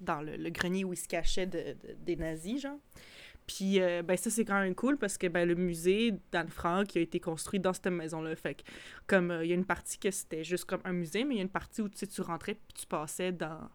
[0.01, 1.07] dans le, le grenier où il se
[1.45, 2.79] de, de- des nazis, genre.
[3.49, 6.97] Puis, euh, ben ça, c'est quand même cool parce que ben, le musée d'Anne Frank
[6.97, 8.37] a été construit dans cette maison-là.
[8.37, 8.63] Fait que,
[9.07, 11.39] comme, euh, il y a une partie que c'était juste comme un musée, mais il
[11.39, 13.69] y a une partie où, tu sais, tu rentrais puis tu passais dans,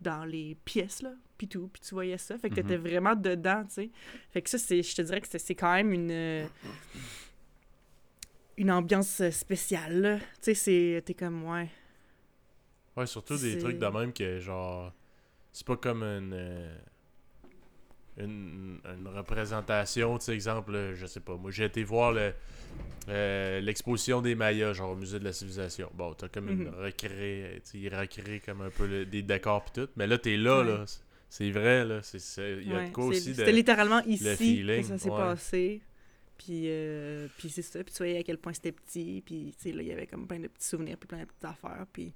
[0.00, 2.36] dans les pièces, là, puis tout, puis tu voyais ça.
[2.38, 2.62] Fait que Mhm.
[2.66, 3.90] t'étais vraiment dedans, tu sais.
[4.30, 6.10] Fait que ça, c'est, je te dirais que c'est, quand même une...
[6.10, 6.46] euh,
[8.56, 10.18] une ambiance spéciale, là.
[10.18, 11.02] Tu sais, c'est...
[11.04, 11.68] T'es comme, ouais...
[12.98, 14.92] Ouais, surtout des trucs de même que genre.
[15.52, 16.32] C'est pas comme une.
[16.34, 16.76] euh,
[18.18, 22.32] une, une représentation, tu sais, exemple, je sais pas, moi j'ai été voir le,
[23.08, 25.88] euh, l'exposition des Mayas, genre au musée de la civilisation.
[25.94, 26.74] Bon, t'as comme une Mhm.
[26.80, 30.18] recrée, tu sais, ils recréent comme un peu le- des décors pis tout, mais là
[30.18, 30.66] t'es là, Ouais.
[30.66, 30.84] là,
[31.28, 32.00] c'est- vrai, là,
[32.38, 33.34] il y a Ouais, de quoi aussi de...
[33.34, 35.16] C'était littéralement ici que ça s'est ouais.
[35.16, 35.80] passé.
[36.38, 37.82] Puis, euh, puis c'est ça.
[37.84, 39.22] Puis tu voyais à quel point c'était petit.
[39.26, 41.24] Puis tu sais, là, il y avait comme plein de petits souvenirs, puis plein de
[41.24, 41.84] petites affaires.
[41.92, 42.14] Puis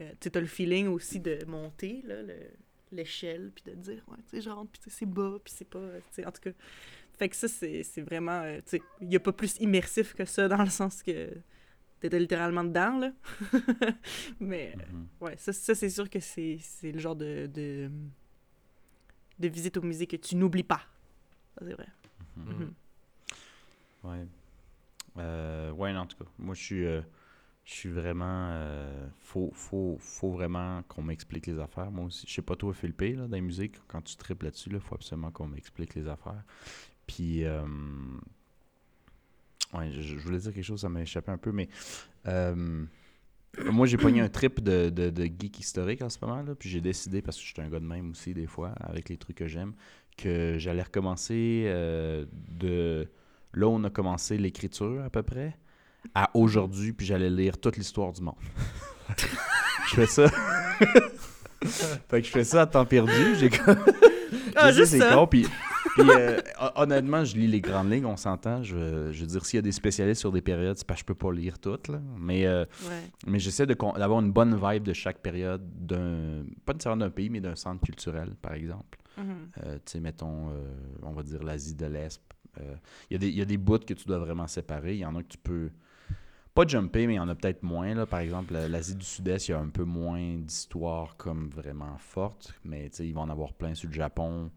[0.00, 2.50] euh, tu as le feeling aussi de monter, là, le-
[2.92, 5.52] l'échelle, puis de dire, ouais, tu sais, je rentre, puis tu sais, c'est bas, puis
[5.56, 5.78] c'est pas.
[5.78, 6.50] euh, tu sais, en tout cas.
[7.18, 8.42] Fait que ça, c'est c'est vraiment.
[8.42, 11.30] euh, tu sais, il n'y a pas plus immersif que ça, dans le sens que
[12.00, 13.12] t'étais littéralement dedans, là.
[14.40, 14.74] Mais.
[14.76, 15.06] Mhm.
[15.20, 17.90] Ouais, ça, ça c'est sûr que c'est c'est le genre de, de,
[19.38, 20.82] de visite au musée que tu n'oublies pas.
[21.58, 21.88] Ça, c'est vrai.
[22.36, 22.52] Mhm.
[22.52, 22.74] Mhm.
[24.04, 24.26] Ouais.
[25.18, 26.30] Euh, ouais, non, en tout cas.
[26.38, 27.00] Moi, je suis, euh,
[27.66, 28.48] je suis vraiment.
[28.52, 31.90] euh, faut, faut, faut vraiment qu'on m'explique les affaires.
[31.90, 32.26] Moi aussi.
[32.26, 34.94] Je sais pas, toi, Philippe, là, dans les musiques, quand tu tripes là-dessus, il faut
[34.94, 36.42] absolument qu'on m'explique les affaires.
[37.06, 37.44] Puis.
[37.44, 37.62] euh,
[39.74, 41.68] ouais, je, voulais dire quelque chose, ça m'a échappé un peu, mais.
[42.26, 42.86] euh,
[43.64, 46.80] moi, j'ai pogné un trip de, de, geek historique en ce moment, là, puis j'ai
[46.82, 49.36] décidé, parce que je suis un gars de même aussi, des fois, avec les trucs
[49.36, 49.72] que j'aime,
[50.16, 53.08] que j'allais recommencer euh, de
[53.54, 55.56] là on a commencé l'écriture à peu près,
[56.14, 58.34] à aujourd'hui, puis j'allais lire toute l'histoire du monde.
[59.88, 60.26] je fais ça.
[62.08, 63.34] fait que je fais ça à temps perdu.
[63.38, 63.76] J'ai comme...
[64.54, 65.14] Ah, juste c'est ça.
[65.14, 65.46] con, puis,
[65.96, 68.62] puis, euh, hon- honnêtement, je lis les grandes lignes, on s'entend.
[68.62, 71.02] Je, je veux dire, s'il y a des spécialistes sur des périodes, c'est parce que
[71.02, 72.00] je peux pas lire toutes, là.
[72.18, 73.02] Mais, euh, Ouais.
[73.26, 77.40] mais j'essaie d'avoir une bonne vibe de chaque période, d'un pas nécessairement d'un pays, mais
[77.40, 78.98] d'un centre culturel, par exemple.
[79.18, 79.26] Mhm.
[79.64, 80.62] Euh, tu sais, mettons, euh,
[81.02, 82.20] on va dire l'Asie de l'Est.
[82.60, 82.74] Euh,
[83.10, 84.94] Il y, a des- il y a des bouts que tu dois vraiment séparer.
[84.94, 85.70] Il y en a que tu peux
[86.56, 87.94] pas jumper, mais il y en a peut-être moins.
[87.94, 88.06] Là.
[88.06, 91.96] Par exemple, la- l'Asie du Sud-Est, il y a un peu moins d'histoire comme vraiment
[91.98, 92.52] forte.
[92.64, 94.50] Mais ils vont en avoir plein sur le Japon,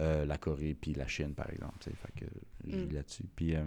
[0.00, 1.76] euh, la Corée, puis la Chine, par exemple.
[1.82, 2.26] Fait que
[2.66, 2.92] je Mm.
[2.92, 3.24] là-dessus.
[3.36, 3.64] Puis euh,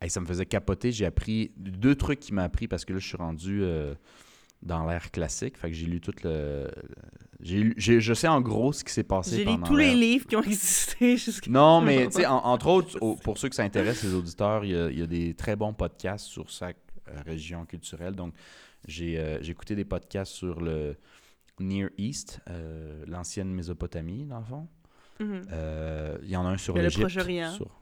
[0.00, 0.90] hey, ça me faisait capoter.
[0.92, 3.94] J'ai appris deux trucs qui m'a appris parce que là, je suis rendu euh,
[4.62, 5.56] dans l'ère classique.
[5.56, 6.68] Fait que j'ai lu tout le.
[7.40, 10.34] J'ai je sais en gros ce qui s'est passé J'ai lu tous les livres qui
[10.36, 11.50] ont existé jusqu'à.
[11.50, 14.64] non, mais tu sais, en- entre autres, au- pour ceux que ça intéresse, les auditeurs,
[14.64, 18.14] il y, a, il y a des très bons podcasts sur chaque euh, région culturelle.
[18.16, 18.34] Donc,
[18.88, 20.96] j'ai euh, j'ai écouté des podcasts sur le
[21.60, 24.68] Near East, euh, l'ancienne Mésopotamie, dans le fond.
[25.20, 25.42] Mhm.
[25.52, 27.02] Euh, Il y en a un sur a le l'Égypte.
[27.02, 27.52] Proche-Orient.
[27.52, 27.77] sur-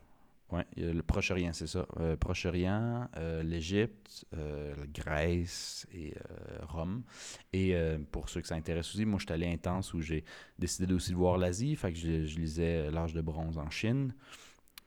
[0.53, 1.85] A le Proche-Orient, c'est ça.
[1.99, 6.13] Euh, Proche-Orient, euh, l'Égypte, euh, la Grèce et
[6.61, 7.03] Rome.
[7.53, 7.75] Et
[8.11, 10.23] pour ceux que ça intéresse aussi, moi, je suis allé intense où j'ai
[10.57, 11.75] décidé aussi de voir l'Asie.
[11.75, 14.13] Fait que je, lisais L'âge de bronze en Chine.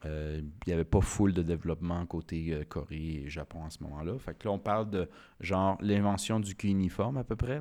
[0.04, 4.18] Il n'y avait pas full de développement côté Corée et Japon à ce moment-là.
[4.18, 5.08] Fait que là, on parle de
[5.40, 7.60] genre l'invention du cunéiforme à peu près,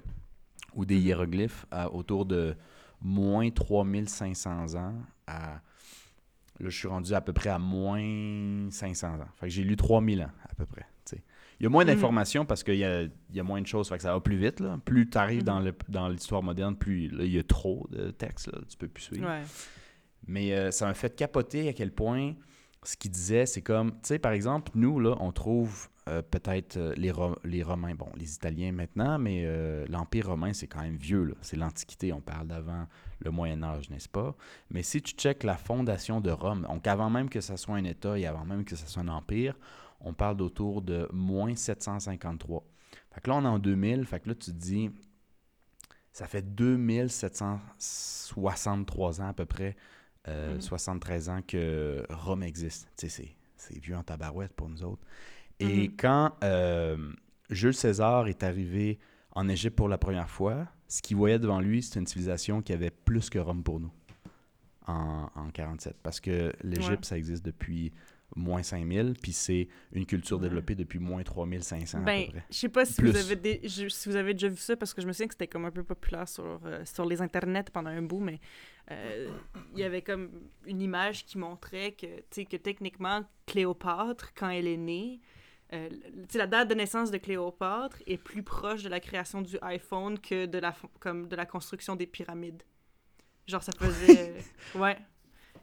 [0.74, 2.56] ou des hiéroglyphes autour de
[3.02, 4.96] moins 3500 ans
[5.28, 5.62] à
[6.60, 9.20] Là, je suis rendu à peu près à moins 500 ans.
[9.36, 10.86] Fait que j'ai lu 3000 ans, à peu près.
[11.62, 11.90] Il y a moins Mhm.
[11.94, 13.90] d'informations parce qu'il y a, il y a moins de choses.
[13.90, 14.62] Fait que ça va plus vite.
[14.62, 14.80] Là.
[14.86, 15.74] Plus tu arrives Mhm.
[15.90, 18.48] dans, l'histoire moderne, plus là, il y a trop de textes.
[18.50, 18.60] Là.
[18.70, 19.28] Tu peux plus suivre.
[19.28, 19.42] Ouais.
[20.26, 22.34] Mais euh, ça m'a fait capoter à quel point
[22.84, 26.78] ce qu'il disait, c'est comme, tu sais, par exemple, nous, là, on trouve euh, peut-être
[26.78, 29.46] euh, les, Ro- les Romains, bon, les Italiens maintenant, mais
[29.90, 31.36] l'Empire romain, c'est quand même vieux.
[31.42, 32.88] C'est l'Antiquité, on parle d'avant
[33.20, 34.36] le Moyen Âge, n'est-ce pas?
[34.70, 37.84] Mais si tu checkes la fondation de Rome, donc avant même que ça soit un
[37.84, 39.56] État et avant même que ça soit un empire,
[40.02, 42.64] on parle d'autour de moins 753.
[43.12, 44.90] Fait que là, on est en 2000, fait que là, tu te dis,
[46.14, 49.76] ça fait 2763 ans à peu près,
[50.28, 50.62] euh, Mhm.
[50.62, 52.90] 73 ans que Rome existe.
[52.98, 55.02] Tu sais, c'est- vieux en tabarouette pour nous autres.
[55.60, 55.96] Et Mhm.
[55.98, 57.12] quand euh,
[57.50, 59.00] Jules César est arrivé
[59.34, 62.74] en Égypte pour la première fois, ce qu'il voyait devant lui, c'était une civilisation qui
[62.74, 63.92] avait plus que Rome pour nous
[64.88, 65.96] en, en 47.
[66.04, 66.98] Parce que l'Égypte, Ouais.
[67.04, 67.94] ça existe depuis
[68.36, 72.44] moins 5000, puis c'est une culture développée depuis moins 3500 à Ben, peu près.
[72.52, 73.10] je sais pas si Plus.
[73.12, 75.28] vous, avez dé- je- si vous avez déjà vu ça, parce que je me souviens
[75.28, 78.40] que c'était comme un peu populaire sur, euh, sur les internets pendant un bout, mais
[78.92, 79.32] euh,
[79.74, 80.30] il y avait comme
[80.68, 85.20] une image qui montrait que, que techniquement, Cléopâtre, quand elle est née,
[85.74, 85.90] euh,
[86.34, 90.46] la date de naissance de Cléopâtre est plus proche de la création du iPhone que
[90.46, 92.64] de la, comme de la construction des pyramides.
[93.48, 94.36] Genre, ça faisait...
[94.76, 94.98] ouais.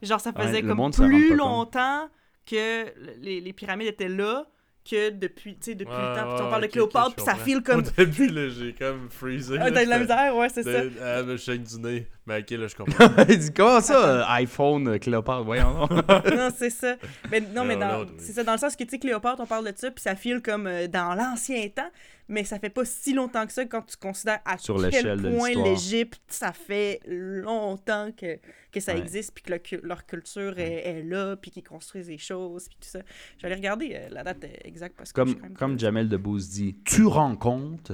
[0.03, 2.09] Genre, ça faisait le comme plus longtemps
[2.45, 4.47] que les, les pyramides étaient là
[4.88, 6.23] que depuis, tu sais, depuis le Ouais, temps.
[6.23, 7.81] Puis ouais, on parle de Cléopâtre, je puis ça file comme...
[7.81, 9.59] Au début, là, j'ai comme freezé.
[9.61, 10.83] Ah, t'as de la misère, ouais, c'est ça.
[11.03, 12.07] Ah, me chaîne du nez.
[12.26, 13.08] Mais ok, là, je comprends.
[13.28, 15.86] Il dit comment ça, euh, iPhone, euh, Cléopâtre, voyons.
[15.88, 16.96] non, c'est ça.
[17.30, 18.10] Mais, non, mais Non, dans, oui.
[18.18, 18.42] c'est ça.
[18.42, 20.66] Dans le sens que, tu sais, Cléopâtre, on parle de ça, puis ça file comme
[20.66, 21.88] euh, dans l'ancien temps.
[22.28, 25.50] mais ça fait pas si longtemps que ça quand tu considères à Sur quel point
[25.54, 28.38] l'Égypte, ça fait longtemps que,
[28.72, 29.00] que ça Ouais.
[29.00, 32.76] existe, puis que le leur culture est, est là, puis qu'ils construisent des choses, puis
[32.80, 33.00] tout ça.
[33.38, 35.78] J'allais regarder euh, la date exacte parce que Comme, comme.
[35.78, 37.92] Jamel Debbouze dit, tu rends compte.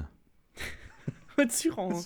[1.37, 2.01] Tu rends.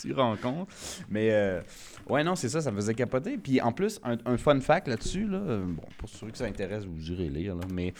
[0.00, 0.68] tu compte.
[1.08, 1.60] Mais euh,
[2.08, 3.36] ouais, non, c'est ça, ça me faisait capoter.
[3.38, 6.84] Puis en plus, un, un fun fact là-dessus, là, bon, pour ceux que ça intéresse,
[6.84, 7.92] vous irez lire, mais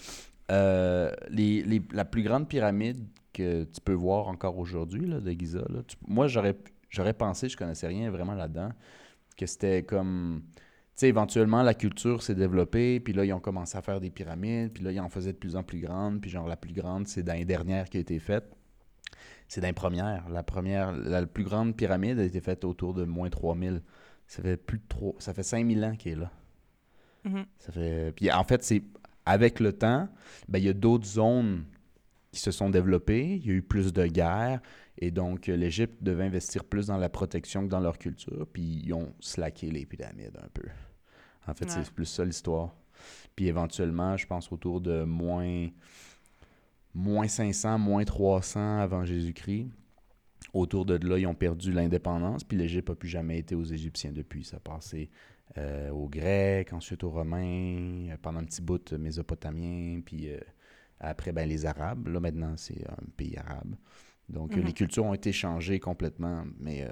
[0.50, 1.10] euh,
[1.92, 5.64] la plus grande pyramide que tu peux voir encore aujourd'hui de Giza,
[6.08, 6.56] moi j'aurais
[6.90, 8.70] j'aurais pensé, je connaissais rien vraiment là-dedans,
[9.36, 10.42] que c'était comme.
[10.54, 14.10] Tu sais, éventuellement, la culture s'est développée, puis là, ils ont commencé à faire des
[14.10, 16.74] pyramides, puis là, ils en faisaient de plus en plus grandes, puis genre, la plus
[16.74, 18.54] grande, c'est dans les dernières qui a été faite.
[19.50, 20.28] C'est dans les premières.
[20.28, 23.82] La première, la plus grande pyramide a été faite autour de moins 3000.
[24.28, 26.30] Ça fait plus de 3, ça fait 5000 ans qu'elle est là.
[27.24, 27.44] Mhm.
[27.58, 28.12] Ça fait...
[28.14, 28.82] Puis en fait, c'est
[29.26, 30.08] avec le temps,
[30.48, 31.64] ben, il y a d'autres zones
[32.30, 33.34] qui se sont développées.
[33.42, 34.60] Il y a eu plus de guerres.
[34.98, 38.46] Et donc, euh, l'Égypte devait investir plus dans la protection que dans leur culture.
[38.52, 40.68] Puis ils ont slacké les pyramides un peu.
[41.48, 41.82] En fait, Ouais.
[41.82, 42.76] c'est plus ça l'histoire.
[43.34, 45.68] Puis éventuellement, je pense autour de moins,
[46.94, 49.68] moins 500, moins 300 avant Jésus-Christ.
[50.52, 54.10] Autour de là, ils ont perdu l'indépendance, puis l'Égypte n'a plus jamais été aux Égyptiens
[54.12, 54.42] depuis.
[54.44, 55.10] Ça a passé
[55.58, 60.38] euh, aux Grecs, ensuite aux Romains, euh, pendant un petit bout euh, Mésopotamiens, puis euh,
[60.98, 62.08] après ben, les Arabes.
[62.08, 63.74] Là, maintenant, c'est un pays arabe.
[64.28, 64.64] Donc, Mhm.
[64.64, 66.86] les cultures ont été changées complètement, mais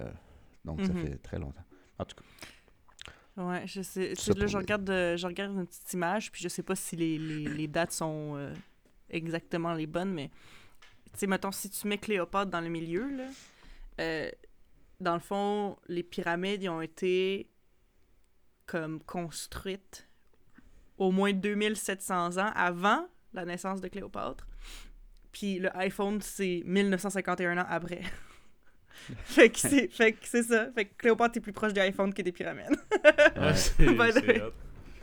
[0.65, 0.99] donc ça Mhm.
[1.03, 1.65] fait très longtemps.
[1.99, 4.15] En tout cas, Ouais, je sais.
[4.37, 7.45] Là, je regarde, je regarde une petite image, puis je sais pas si les, les,
[7.45, 8.37] les dates sont
[9.11, 10.31] exactement les bonnes, mais
[11.13, 13.25] tu sais, mettons, si tu mets Cléopâtre dans le milieu, là,
[14.01, 14.31] euh,
[15.01, 17.49] dans le fond, les pyramides ils ont été
[18.67, 20.07] comme construites
[20.99, 24.47] au moins 2700 ans avant la naissance de Cléopâtre.
[25.33, 28.03] Puis le iPhone, c'est 1951 ans après.
[29.25, 30.71] fait que c'est fait que c'est ça.
[30.73, 32.77] Fait que Cléopâtre est plus proche des iPhones que des pyramides.
[33.37, 34.41] Ouais, c'est By the c'est way.
[34.43, 34.53] hot.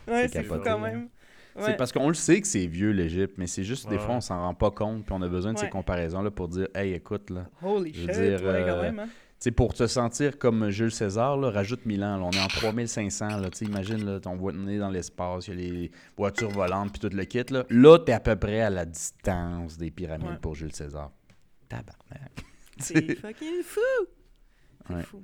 [0.07, 0.91] Ouais, C'est fou quand là.
[0.91, 1.09] même.
[1.57, 1.75] C'est Ouais.
[1.77, 4.41] parce qu'on le sait que c'est vieux l'Égypte, mais c'est juste des fois on s'en
[4.41, 5.69] rend pas compte, puis on a besoin de ces Ouais.
[5.69, 7.47] comparaisons-là pour dire Hey, écoute, là.
[7.63, 8.99] Holy je shit, veux dire, ouais, quand euh, même.
[8.99, 9.51] Hein?
[9.55, 12.17] Pour te sentir comme Jules César, là, rajoute 1000 ans.
[12.17, 12.23] là.
[12.23, 13.27] on est en 3500.
[13.37, 16.99] Là, imagine, là, ton on est dans l'espace, il y a les voitures volantes, puis
[17.09, 17.43] tout le kit.
[17.51, 20.37] Là, là tu es à peu près à la distance des pyramides Ouais.
[20.41, 21.11] pour Jules César.
[21.69, 22.43] Tabarnak.
[22.79, 23.79] C'est fucking fou!
[24.87, 25.03] C'est Ouais.
[25.03, 25.21] fou.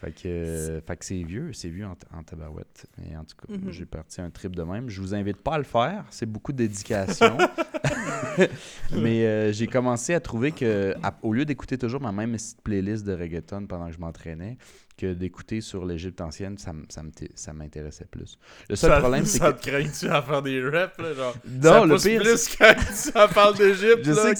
[0.00, 2.86] Fait que, euh, fait que c'est vieux, c'est vieux en, en tabarouette.
[2.98, 3.72] Mais en tout cas, Mhm.
[3.72, 4.88] j'ai parti un trip de même.
[4.88, 7.36] Je vous invite pas à le faire, c'est beaucoup de dédication.
[8.92, 12.60] Mais euh, j'ai commencé à trouver que, à- au lieu d'écouter toujours ma même petite
[12.62, 14.56] playlist de reggaeton pendant que je m'entraînais,
[14.98, 17.02] que d'écouter sur l'Égypte ancienne, ça, ça
[17.34, 18.38] ça m'intéressait plus.
[18.68, 19.60] Le seul Ça- problème, c'est Ça que.
[19.62, 21.34] te craint-tu à faire des reps, là, genre?
[21.46, 24.38] Non, ça le pousse pire, plus quand tu parles d'Égypte, Je là, sais que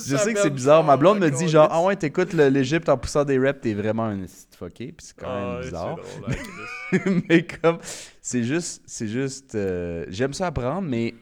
[0.00, 0.82] c'est- ça que bizarre.
[0.82, 4.06] Ma blonde me dit genre, ah ouais, t'écoutes l'Égypte en poussant des reps, t'es vraiment
[4.06, 4.24] un
[4.56, 4.92] fucké.
[4.92, 5.96] Puis c'est quand Ah même ouais, bizarre.
[5.96, 7.78] drôle, mais comme
[8.20, 11.14] c'est juste c'est juste euh, j'aime ça apprendre mais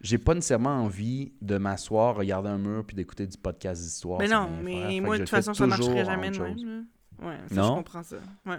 [0.00, 4.28] j'ai pas nécessairement envie de m'asseoir regarder un mur puis d'écouter du podcast d'histoire Mais
[4.28, 6.86] non, mais que moi, de toute façon, ça marcherait jamais de même.
[7.22, 7.68] Ouais, ça, Non?
[7.68, 8.16] je comprends ça.
[8.46, 8.56] Ouais.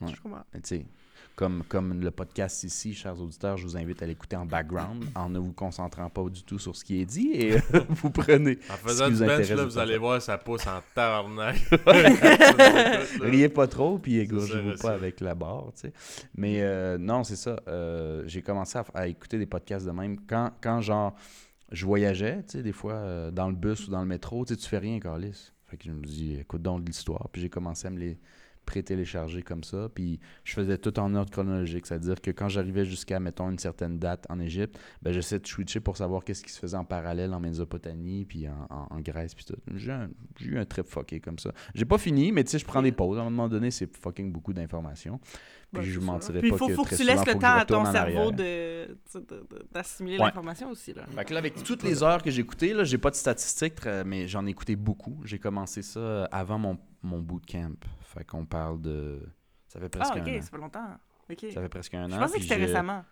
[0.00, 0.12] Ouais.
[0.14, 0.44] Je comprends.
[0.54, 0.86] Mais tu sais,
[1.34, 5.28] comme, comme le podcast ici, chers auditeurs, je vous invite à l'écouter en background, en
[5.28, 8.58] ne vous concentrant pas du tout sur ce qui est dit, et euh, vous prenez.
[8.70, 11.56] En Ce faisant qui du vous bench, là, vous allez voir, ça pousse en tabarnak.
[13.20, 15.92] Riez pas trop, puis égorgez-vous pas avec la barre, tu sais.
[16.36, 17.56] Mais euh, non, c'est ça.
[17.68, 20.18] euh, j'ai commencé à, à écouter des podcasts de même.
[20.26, 21.14] Quand, quand genre,
[21.72, 24.54] je voyageais, tu sais, des fois, euh, dans le bus ou dans le métro, tu
[24.54, 25.52] sais, tu fais rien, Carlis.
[25.68, 27.28] Fait que je me dis, écoute donc de l'histoire.
[27.30, 28.18] Puis j'ai commencé à me les
[28.66, 29.88] pré-télécharger comme ça.
[29.94, 31.86] Puis je faisais tout en ordre chronologique.
[31.86, 35.80] C'est-à-dire que quand j'arrivais jusqu'à, mettons, une certaine date en Égypte, ben, j'essayais de switcher
[35.80, 39.34] pour savoir qu'est-ce qui se faisait en parallèle en Mésopotamie, puis en, en- en Grèce,
[39.34, 39.56] puis tout.
[39.74, 39.94] J'ai
[40.42, 41.52] eu un trip fucké comme ça.
[41.74, 43.16] J'ai pas fini, mais tu sais, je prends des pauses.
[43.18, 45.18] À un moment donné, c'est fucking beaucoup d'informations.
[45.72, 47.56] Puis Ouais, je mentirais Puis pas faut, que faut que tu laisses le je temps
[47.56, 50.24] à ton cerveau de- de- de- d'assimiler Ouais.
[50.24, 50.94] l'information aussi.
[50.94, 51.02] Là.
[51.14, 53.74] Fait que là, avec toutes les heures que j'ai écoutées, là, j'ai pas de statistiques,
[53.74, 55.20] très- mais j'en ai écouté beaucoup.
[55.24, 57.74] J'ai commencé ça avant mon, mon bootcamp.
[58.00, 59.20] Fait qu'on parle de.
[59.66, 60.40] Ça fait presque Ah, ok, un an.
[60.42, 60.88] ça fait longtemps.
[61.52, 62.18] Ça fait presque un Je an.
[62.18, 63.04] pensais que c'était récemment.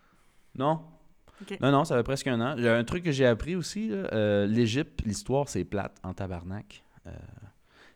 [0.58, 0.80] Non.
[1.60, 2.54] Non, non, ça fait presque un an.
[2.56, 3.90] J'ai un truc que j'ai appris aussi.
[3.92, 6.82] euh, L'Égypte, l'histoire, c'est plate en tabarnak.
[7.06, 7.10] Euh,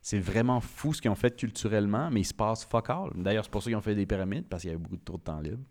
[0.02, 3.10] c'est vraiment fou ce qu'ils ont fait culturellement, mais il se passe fuck all.
[3.14, 5.04] D'ailleurs, c'est pour ça qu'ils ont fait des pyramides, parce qu'il y avait beaucoup de
[5.04, 5.62] trop de temps libre.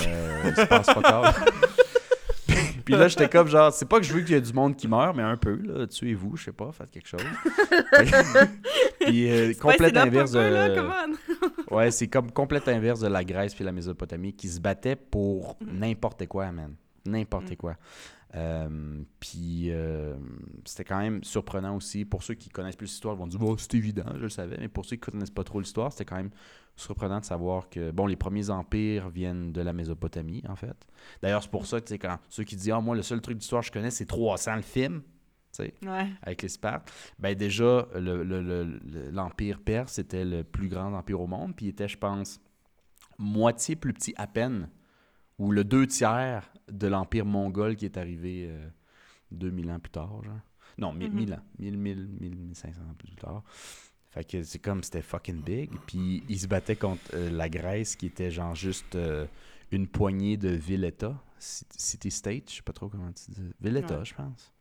[0.00, 1.32] Euh, il se passe fuck all.
[2.84, 4.74] Puis là, j'étais comme genre, c'est pas que je veux qu'il y ait du monde
[4.74, 5.86] qui meurt, mais un peu, là.
[5.86, 7.20] Tuez-vous, je sais pas, faites quelque chose.
[9.00, 10.88] puis euh, complète inverse de.
[11.70, 15.58] Ouais, c'est comme complète inverse de la Grèce puis la Mésopotamie qui se battaient pour
[15.60, 16.74] n'importe quoi, man.
[17.06, 17.56] N'importe Mhm.
[17.56, 17.74] quoi.
[18.34, 20.14] Euh, puis euh,
[20.66, 22.04] c'était quand même surprenant aussi.
[22.04, 24.56] Pour ceux qui connaissent plus l'histoire, ils vont dire bon, c'est évident, je le savais.
[24.60, 26.30] Mais pour ceux qui connaissent pas trop l'histoire, c'était quand même
[26.76, 30.76] surprenant de savoir que bon, les premiers empires viennent de la Mésopotamie, en fait.
[31.22, 33.62] D'ailleurs, c'est pour ça que quand ceux qui disent Ah, moi, le seul truc d'histoire
[33.62, 35.02] que je connais, c'est 300 le film.
[35.50, 36.06] tu sais, Ouais.
[36.22, 40.92] avec les Spartes, ben déjà, le- le- le- le- l'Empire perse était le plus grand
[40.92, 42.38] empire au monde, puis il était, je pense,
[43.18, 44.68] moitié plus petit à peine,
[45.38, 48.68] ou le deux tiers de l'Empire mongol qui est arrivé euh,
[49.32, 50.40] 2000 ans plus tard, genre.
[50.78, 51.16] Non, 1000 Mhm.
[51.16, 51.40] 1000 ans.
[51.58, 53.42] 1000, 1000, 1000, 1500 ans plus tard.
[54.10, 55.70] Fait que c'est comme, c'était fucking big.
[55.86, 59.26] Puis ils se battaient contre euh, la Grèce qui était genre juste euh,
[59.70, 61.16] une poignée de villes-États.
[61.38, 63.52] Ci- City-state, je sais pas trop comment tu dis.
[63.60, 64.04] Ville-État, Ouais.
[64.04, 64.52] je pense.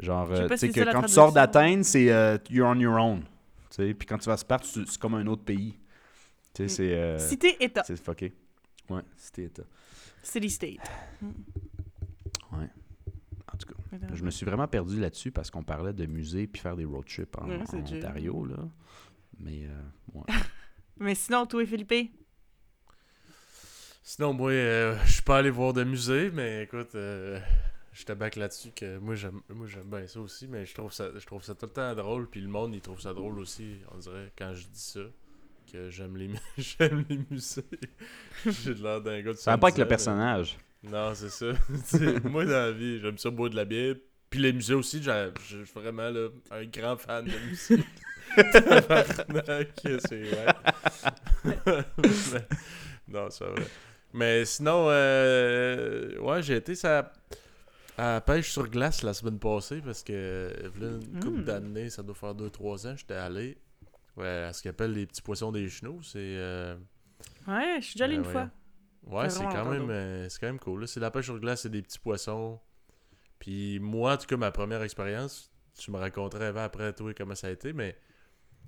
[0.00, 2.96] Genre, euh, tu sais si que quand tu sors d'Athènes, c'est euh, you're on your
[2.96, 3.20] own.
[3.22, 3.26] Tu
[3.76, 5.74] sais, puis quand tu vas Sparte, tu- c'est comme un autre pays.
[6.54, 7.18] Tu sais, Mm.
[7.18, 7.28] c'est.
[7.28, 7.82] Cité-État.
[7.84, 8.32] c'est fucké.
[8.88, 9.64] Ouais, cité-État.
[10.22, 10.80] City-State.
[12.52, 16.60] En tout cas, je me suis vraiment perdu là-dessus parce qu'on parlait de musée puis
[16.60, 17.62] faire des road trips en, Ouais.
[17.72, 18.68] Ontario, là.
[19.40, 19.82] Mais, euh,
[20.14, 20.24] ouais.
[21.00, 22.12] Mais sinon, toi et Philippe?
[24.02, 27.38] Sinon, moi, euh, je suis pas allé voir de musée, mais écoute, euh,
[27.92, 30.92] je te back là-dessus que moi j'aime moi j'aime bien ça aussi, mais je trouve
[30.92, 33.38] ça je trouve ça tout le temps drôle, puis le monde il trouve ça drôle
[33.38, 35.00] aussi, on dirait quand je dis ça
[35.72, 37.62] que j'aime les j'aime les musées.
[38.46, 40.58] J'ai de l'air d'un gars de Ça va pas avec le 70 ans, personnage.
[40.84, 41.46] Non, c'est ça.
[42.24, 43.94] Moi dans la vie, j'aime ça boire de la bière,
[44.30, 47.82] puis les musées aussi, j'ai- je suis vraiment là, un grand fan de musées.
[48.52, 49.68] Tabarnak,
[50.06, 50.54] c'est vrai.
[53.08, 53.66] Non, c'est vrai.
[54.12, 57.12] Mais sinon, euh, ouais, j'ai été ça,
[57.96, 61.44] à la pêche sur glace la semaine passée parce que voilà, une couple Mm.
[61.44, 63.58] d'années, ça doit faire 2-3 ans, j'étais allé
[64.18, 66.00] ouais, à ce qu'ils appellent les petits poissons des chenaux.
[66.02, 66.76] C'est euh,
[67.46, 68.50] Ouais, je suis déjà allé Ben une fois.
[69.04, 70.80] Ouais, C'est quand même euh, c'est quand même cool.
[70.82, 70.86] là.
[70.86, 72.60] C'est la pêche sur glace, c'est des petits poissons.
[73.38, 77.34] Puis moi, en tout cas, ma première expérience, tu me raconterais avant, après toi comment
[77.34, 77.96] ça a été, mais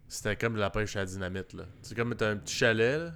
[0.08, 1.52] c'était comme de la pêche à la dynamite.
[1.52, 1.64] là.
[1.82, 3.12] C'est comme t'as un petit chalet, là,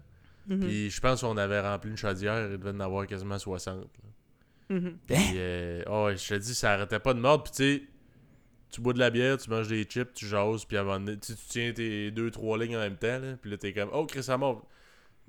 [0.47, 0.61] Mhm.
[0.61, 3.88] puis je pense qu'on avait rempli une chaudière, il devait en avoir quasiment 60.
[4.68, 4.77] là.
[4.77, 4.99] Mhm.
[5.07, 7.44] Puis, euh, oh, je te dis, ça arrêtait pas de mordre.
[7.44, 7.83] Puis, tu sais,
[8.75, 11.35] tu bois de la bière, tu manges des chips, tu jases, puis avant, tu tu
[11.49, 13.19] tiens tes deux, trois lignes en même temps.
[13.19, 14.67] Là, puis là, t'es comme, oh, Chris, ça mord.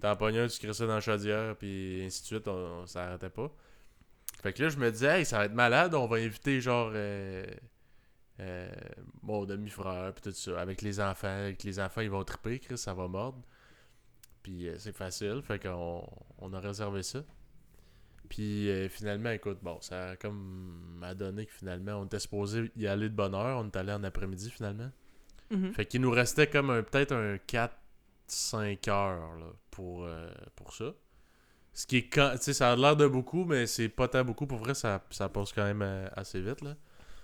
[0.02, 2.88] T'en pognes un, tu crées ça dans la chaudière, puis ainsi de suite, on, on-
[2.88, 3.52] ça arrêtait pas.
[4.44, 6.92] Fait que là, je me disais, hey, ça va être malade, on va inviter genre.
[6.94, 7.46] Euh,
[8.42, 8.70] euh,
[9.24, 11.28] mon demi-frère, puis tout ça, avec les enfants.
[11.28, 13.42] Avec les enfants, ils vont triper, Chris, ça va mordre.
[14.44, 16.08] Puis euh, c'est facile, fait qu'on
[16.40, 17.24] on a réservé ça.
[18.26, 22.72] Puis euh, finalement, écoute, bon, ça a comme m'a donné que finalement, on était supposé
[22.76, 23.60] y aller de bonne heure.
[23.60, 24.92] On est allé en après-midi finalement.
[25.52, 25.74] Mhm.
[25.74, 30.94] Fait qu'il nous restait comme un peut-être un 4-5 heures là, pour, euh, pour ça.
[31.74, 32.32] Ce qui est quand.
[32.38, 34.48] Tu sais, ça a l'air de beaucoup, mais c'est pas tant beaucoup.
[34.48, 36.76] Pour vrai, ça, ça passe quand même euh, assez vite là.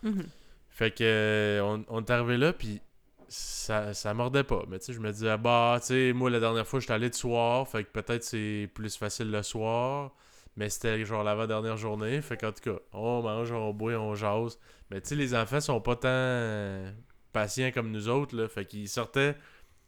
[0.04, 0.26] Mhm.
[0.70, 2.82] Fait que euh, on, on est arrivé là, puis
[3.32, 4.64] ça, ça mordait pas.
[4.68, 7.10] Mais tu sais, je me disais, bah, tu sais, moi, la dernière fois, j'étais allé
[7.10, 10.12] de soir, fait que peut-être c'est plus facile le soir.
[10.58, 12.22] Mais c'était genre l'avant-dernière journée.
[12.22, 14.60] Fait qu'en tout cas, on mange, on boit, on jase.
[14.90, 16.94] Mais tu sais, les enfants sont pas tant
[17.32, 18.48] patients comme nous autres, là.
[18.48, 19.36] Fait qu'ils sortaient.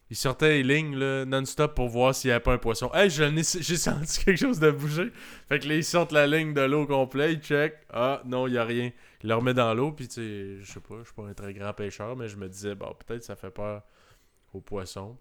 [0.09, 2.91] Ils sortaient les lignes non-stop pour voir s'il n'y avait pas un poisson.
[2.93, 5.11] Hey, j'ai senti quelque chose de bouger.
[5.47, 7.79] Fait que là, ils sortent la ligne de l'eau complet, ils checkent.
[7.89, 8.91] Ah, non, il n'y a rien.
[9.23, 11.33] Il le remet dans l'eau, puis tu sais, je sais pas, je suis pas un
[11.33, 13.81] très grand pêcheur, mais je me disais, bon, peut-être ça fait peur
[14.53, 15.17] aux poissons.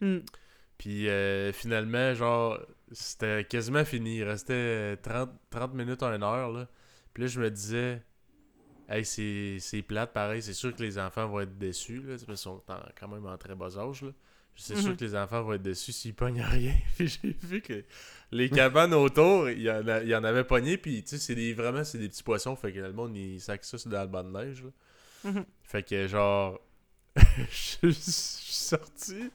[0.00, 0.22] Mhm.
[0.82, 2.58] Puis euh, finalement, genre,
[2.90, 4.16] c'était quasiment fini.
[4.16, 6.66] Il restait euh, 30, 30 minutes à une heure, là.
[7.14, 8.02] Puis là, je me disais,
[8.88, 10.42] hey, c'est plate, pareil.
[10.42, 13.24] C'est sûr que les enfants vont être déçus, là, parce qu'ils sont en- quand même
[13.26, 14.10] en très bas âge, là.
[14.56, 14.96] C'est sûr Mhm.
[14.96, 16.74] que les enfants vont être déçus s'ils pognent rien.
[16.98, 17.84] Puis j'ai vu que
[18.32, 20.78] les cabanes autour, il y en, a- il y en avait pogné.
[20.78, 22.56] Puis tu sais, c'est des, vraiment, c'est des petits poissons.
[22.56, 24.64] Fait que le monde, il sac ça sur dans le banc de neige.
[24.64, 25.30] là.
[25.30, 25.44] Mhm.
[25.62, 26.60] Fait que genre,
[27.16, 27.22] je
[27.82, 29.30] je suis sorti.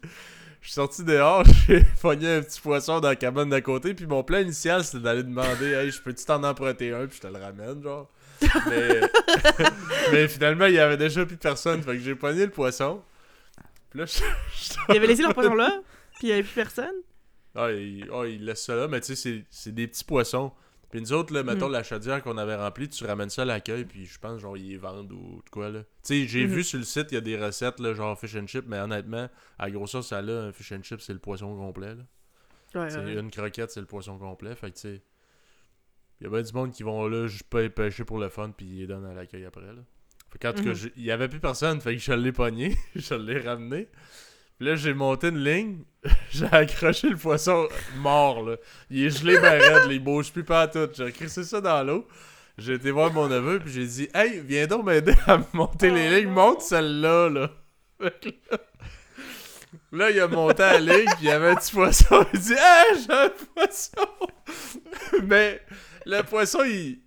[0.67, 3.93] Je suis sorti dehors, j'ai pogné un petit poisson dans la cabane d'à côté.
[3.93, 7.25] Puis mon plan initial, c'était d'aller demander Hey, je peux-tu t'en emprunter un Puis je
[7.25, 8.11] te le ramène, genre.
[8.69, 8.99] Mais,
[10.11, 11.81] mais finalement, il y avait déjà plus personne.
[11.81, 13.01] Fait que j'ai pogné le poisson.
[13.89, 14.19] Puis là, je,
[14.89, 15.71] Ils avaient laissé leur poisson là,
[16.19, 16.95] puis il n'y avait plus personne?
[17.55, 20.51] Ah, il, ah, il laisse ça là, mais tu sais, c'est des petits poissons.
[20.89, 21.73] Puis nous autres, là, mettons Mm.
[21.73, 24.69] la chaudière qu'on avait remplie, tu ramènes ça à l'accueil, puis je pense, genre, ils
[24.69, 25.81] les vendent ou de quoi, là.
[25.81, 26.53] Tu sais, j'ai Mhm.
[26.53, 28.79] vu sur le site, il y a des recettes, là, genre fish and chip, mais
[28.79, 29.29] honnêtement,
[29.59, 32.03] à grosseur, ça là, un fish and chip, c'est le poisson complet, là.
[32.75, 33.13] Ouais, ouais.
[33.19, 35.01] Une croquette, c'est le poisson complet, fait que, tu sais,
[36.19, 38.51] il y a bien du monde qui vont là, juste pas pêcher pour le fun,
[38.55, 39.81] puis ils les donnent à l'accueil après, là.
[40.29, 40.75] Fait qu'en tout cas, Mhm.
[40.75, 43.87] j'ai- il y avait plus personne, fait que je l'ai pogné, je l'ai ramené.
[44.57, 45.83] Puis là, j'ai monté une ligne,
[46.31, 48.55] j'ai accroché le poisson mort, là.
[48.89, 50.89] Il est gelé ben raide, là, il bouge plus pas à tout.
[50.93, 52.07] J'ai crissé ça dans l'eau.
[52.57, 56.09] J'ai été voir mon neveu, puis j'ai dit Hey, viens donc m'aider à monter les
[56.09, 56.29] Oh lignes.
[56.29, 57.49] Monte celle-là, là,
[59.91, 62.25] là, il a monté la ligne, puis il y avait un petit poisson.
[62.33, 64.07] Il dit Hey, j'ai un poisson.
[65.23, 65.61] Mais
[66.07, 66.99] le poisson, il,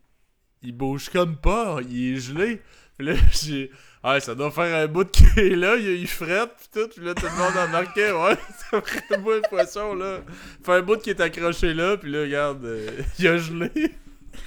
[0.63, 1.79] il bouge comme pas.
[1.89, 2.63] Il est gelé.
[2.97, 3.73] Puis là, j'ai.
[4.03, 7.01] Ah, ça doit faire un bout de est là, il, il frette, pis tout, pis
[7.01, 8.37] là, tout le monde a marqué, ouais,
[8.71, 10.21] ça ferait un bout de poisson, là.
[10.65, 12.89] Fait un bout qui est accroché là, pis là, regarde, euh,
[13.19, 13.71] il a gelé.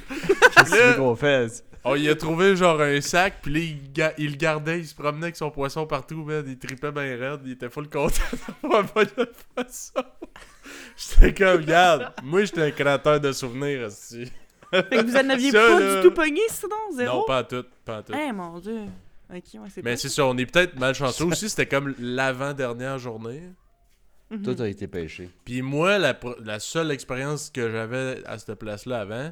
[0.10, 1.64] Qu'est-ce qu'on fasse?
[1.86, 4.88] On y a trouvé genre un sac, puis là, il, ga- il le gardait, il
[4.88, 6.44] se promenait avec son poisson partout, man.
[6.48, 8.22] Il tripait bien raide, il était full content
[8.64, 10.02] d'avoir pas de poisson.
[10.96, 14.32] J'étais comme, regarde, moi j'étais un créateur de souvenirs, aussi.
[14.72, 17.18] Fait que vous en aviez Ça, pas là- du tout pogné, sinon, zéro?
[17.20, 18.14] Non, pas en tout, pas en tout.
[18.14, 18.80] Eh, mon Dieu.
[19.34, 23.42] Ok, ouais, c'est Mais c'est ça, on est peut-être malchanceux aussi, c'était comme l'avant-dernière journée.
[24.44, 25.30] Tout a été pêché.
[25.46, 29.32] Puis moi, la, pro- la seule expérience que j'avais à cette place-là avant,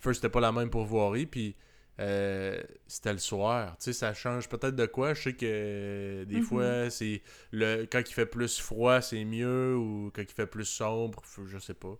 [0.00, 1.54] first, c'était pas la même pour Voirie, puis
[2.00, 3.76] euh, c'était le soir.
[3.78, 5.14] Tu sais, ça change peut-être de quoi.
[5.14, 6.42] Je sais que euh, des Mhm.
[6.42, 10.64] fois, c'est le quand il fait plus froid, c'est mieux, ou quand il fait plus
[10.66, 11.96] sombre, je sais pas.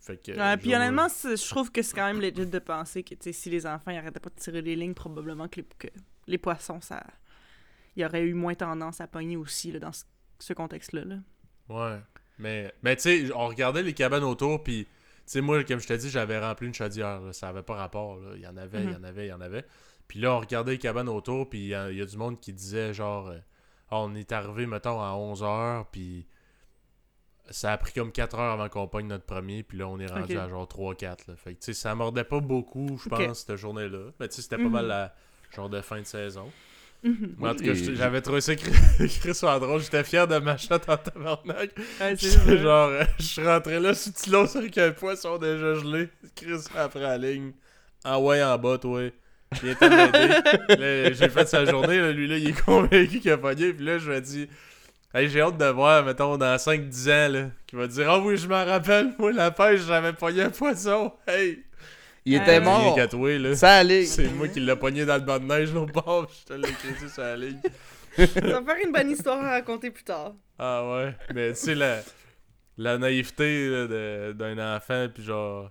[0.00, 3.14] Fait que, Ouais, puis honnêtement, je trouve que c'est quand même legit de penser que
[3.32, 5.88] si les enfants ils arrêtaient pas de tirer les lignes, probablement que les, que
[6.26, 7.02] les poissons, ça.
[7.96, 10.04] Il y aurait eu moins tendance à pogner aussi là, dans ce,
[10.38, 11.04] ce contexte-là.
[11.04, 11.16] Là.
[11.68, 12.00] Ouais.
[12.38, 14.90] Mais, mais tu sais, on regardait les cabanes autour, puis, tu
[15.26, 17.20] sais, moi, comme je t'ai dit, j'avais rempli une chaudière.
[17.20, 18.16] là, ça avait pas rapport.
[18.16, 18.32] Là.
[18.34, 19.00] Il y en avait, il y Mhm.
[19.00, 19.64] en avait, il y en avait.
[20.08, 22.16] Puis là, on regardait les cabanes autour, puis il y, a- il y a du
[22.16, 23.38] monde qui disait, genre, euh,
[23.90, 26.26] Ah, on est arrivé, mettons, à 11h, puis
[27.50, 30.06] ça a pris comme 4 heures avant qu'on pogne notre premier, puis là, on est
[30.06, 31.26] rendu à genre 3-4.
[31.28, 31.36] là.
[31.36, 34.10] Fait que, tu sais, ça mordait pas beaucoup, je pense, cette journée-là.
[34.18, 34.70] Mais tu sais, c'était pas Mhm.
[34.72, 35.14] mal la
[35.54, 36.50] genre de fin de saison.
[37.02, 37.34] Mhm.
[37.38, 38.72] Mais en tout cas, et- j'avais trouvé ça Chris
[39.20, 39.80] Chris drôle.
[39.82, 41.70] J'étais fier de ma chatte en tabarnak.
[42.00, 42.16] Ouais,
[42.58, 46.08] genre, euh, je suis rentré là sous Tilos avec un poisson déjà gelé.
[46.34, 47.52] Chris après la ligne.
[48.04, 49.02] Ah ouais, en bas, toi.
[49.62, 49.76] Viens.
[50.68, 53.72] Là, J'ai fait sa journée, là, lui là, il est convaincu qu'il a pogné.
[53.72, 54.48] Puis là, je me dis,
[55.14, 58.36] hey, j'ai hâte de voir, mettons, dans 5-10 ans, là, qu'il va dire, ah oui,
[58.36, 61.12] je m'en rappelle, moi, la pêche, j'avais pogné un poisson.
[61.26, 61.63] Hey!
[62.26, 62.80] Il Euh, était mort.
[62.80, 63.54] Rien qu'à toi, là.
[63.54, 64.04] Ça allait.
[64.06, 66.26] C'est moi qui l'ai pogné dans le banc de neige, là, au bord.
[66.40, 67.60] Je te l'ai crissé sur la ligne.
[68.16, 70.32] Ça va faire une bonne histoire à raconter plus tard.
[70.58, 72.00] Ah ouais, mais tu sais, la,
[72.78, 75.70] la naïveté d'un enfant, puis genre,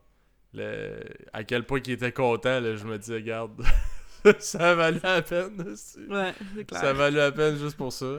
[0.54, 1.00] le,
[1.32, 3.52] à quel point il était content, là, je me dis, regarde,
[4.40, 5.66] ça a valu la peine.
[5.72, 6.00] aussi.
[6.10, 6.82] Ouais, c'est clair.
[6.82, 8.18] Ça a valu la peine juste pour ça.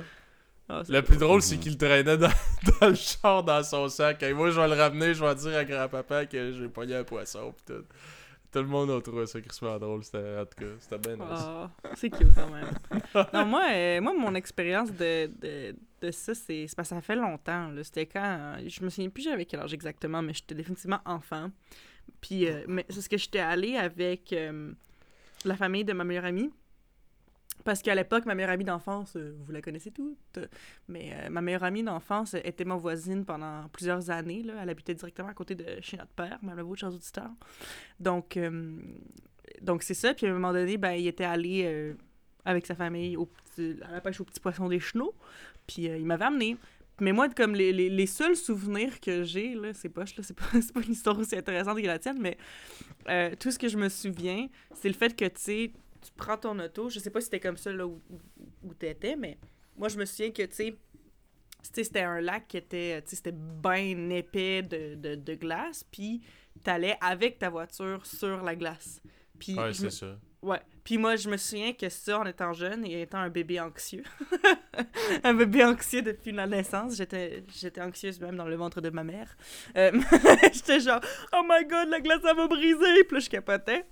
[0.69, 2.31] Ah, Le plus drôle, c'est qu'il le traînait dans,
[2.81, 4.23] dans le char, dans son sac.
[4.23, 7.05] Et moi, je vais le ramener, je vais dire à grand-papa que j'ai pogné un
[7.05, 7.85] poisson, pis tout.
[8.55, 11.43] Tout le monde a trouvé ça super drôle, c'était, en tout cas, c'était bien nice.
[11.45, 12.71] Ah, c'est cute quand même.
[13.35, 17.01] non, moi, euh, moi mon expérience de, de, de ça, c'est c'est parce que ça
[17.01, 17.67] fait longtemps.
[17.71, 17.83] là.
[17.83, 18.59] C'était quand.
[18.65, 21.51] je me souviens plus j'avais quel âge exactement, mais j'étais définitivement enfant.
[22.21, 24.71] Puis, euh, mais c'est ce que j'étais allée avec euh,
[25.45, 26.53] la famille de ma meilleure amie.
[27.63, 30.39] Parce qu'à l'époque, ma meilleure amie d'enfance, euh, vous la connaissez toutes,
[30.89, 34.43] mais euh, ma meilleure amie d'enfance était ma voisine pendant plusieurs années.
[34.43, 34.55] Là.
[34.63, 37.31] Elle habitait directement à côté de chez notre père, Malavo, chers auditeurs.
[38.01, 38.77] Donc, euh,
[39.63, 40.13] donc c'est ça.
[40.13, 41.95] Puis à un moment donné, ben, il était allé
[42.45, 45.15] avec sa famille au petit- à la pêche aux petits poissons des chenaux.
[45.67, 46.59] Puis il m'avait amené.
[47.01, 50.37] Mais moi, comme les, les, les seuls souvenirs que j'ai, là, c'est poche, là, c'est
[50.37, 50.45] pas,
[50.75, 52.37] pas une histoire aussi intéressante que la tienne, mais
[53.37, 55.73] tout ce que je me souviens, c'est le fait que, tu sais,
[56.05, 58.01] tu prends ton auto, je sais pas si c'était comme ça là où,
[58.63, 59.39] où, t'étais, mais
[59.77, 60.77] moi, je me souviens que, tu sais,
[61.63, 66.23] c'était un lac qui était, tu sais, c'était bien épais de, de, de glace, puis
[66.63, 69.01] t'allais avec ta voiture sur la glace.
[69.39, 70.19] Puis Ouais, c'est ça.
[70.43, 70.61] Ouais.
[70.85, 74.03] Puis moi, je me souviens que ça, en étant jeune et étant un bébé anxieux,
[75.25, 79.03] un bébé anxieux depuis la naissance, j'étais, j'étais anxieuse même dans le ventre de ma
[79.03, 79.35] mère.
[79.79, 79.91] Euh,
[80.53, 81.01] j'étais genre,
[81.33, 83.05] oh my god, la glace, elle va briser!
[83.05, 83.87] Puis là, je capotais.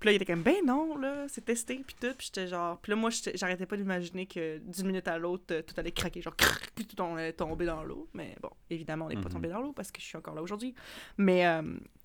[0.00, 2.12] Puis là, il était comme, ben non, là, c'est testé, puis tout.
[2.18, 5.62] Puis j'étais genre, puis là, moi, j'arrêtais pas d'imaginer que d'une minute à l'autre, euh,
[5.62, 8.08] tout allait craquer, genre, crrr, puis tout allait tomber dans l'eau.
[8.12, 9.32] Mais bon, évidemment, on n'est pas Mhm.
[9.32, 10.74] tombé dans l'eau parce que je suis encore là aujourd'hui.
[11.16, 11.62] Mais, euh,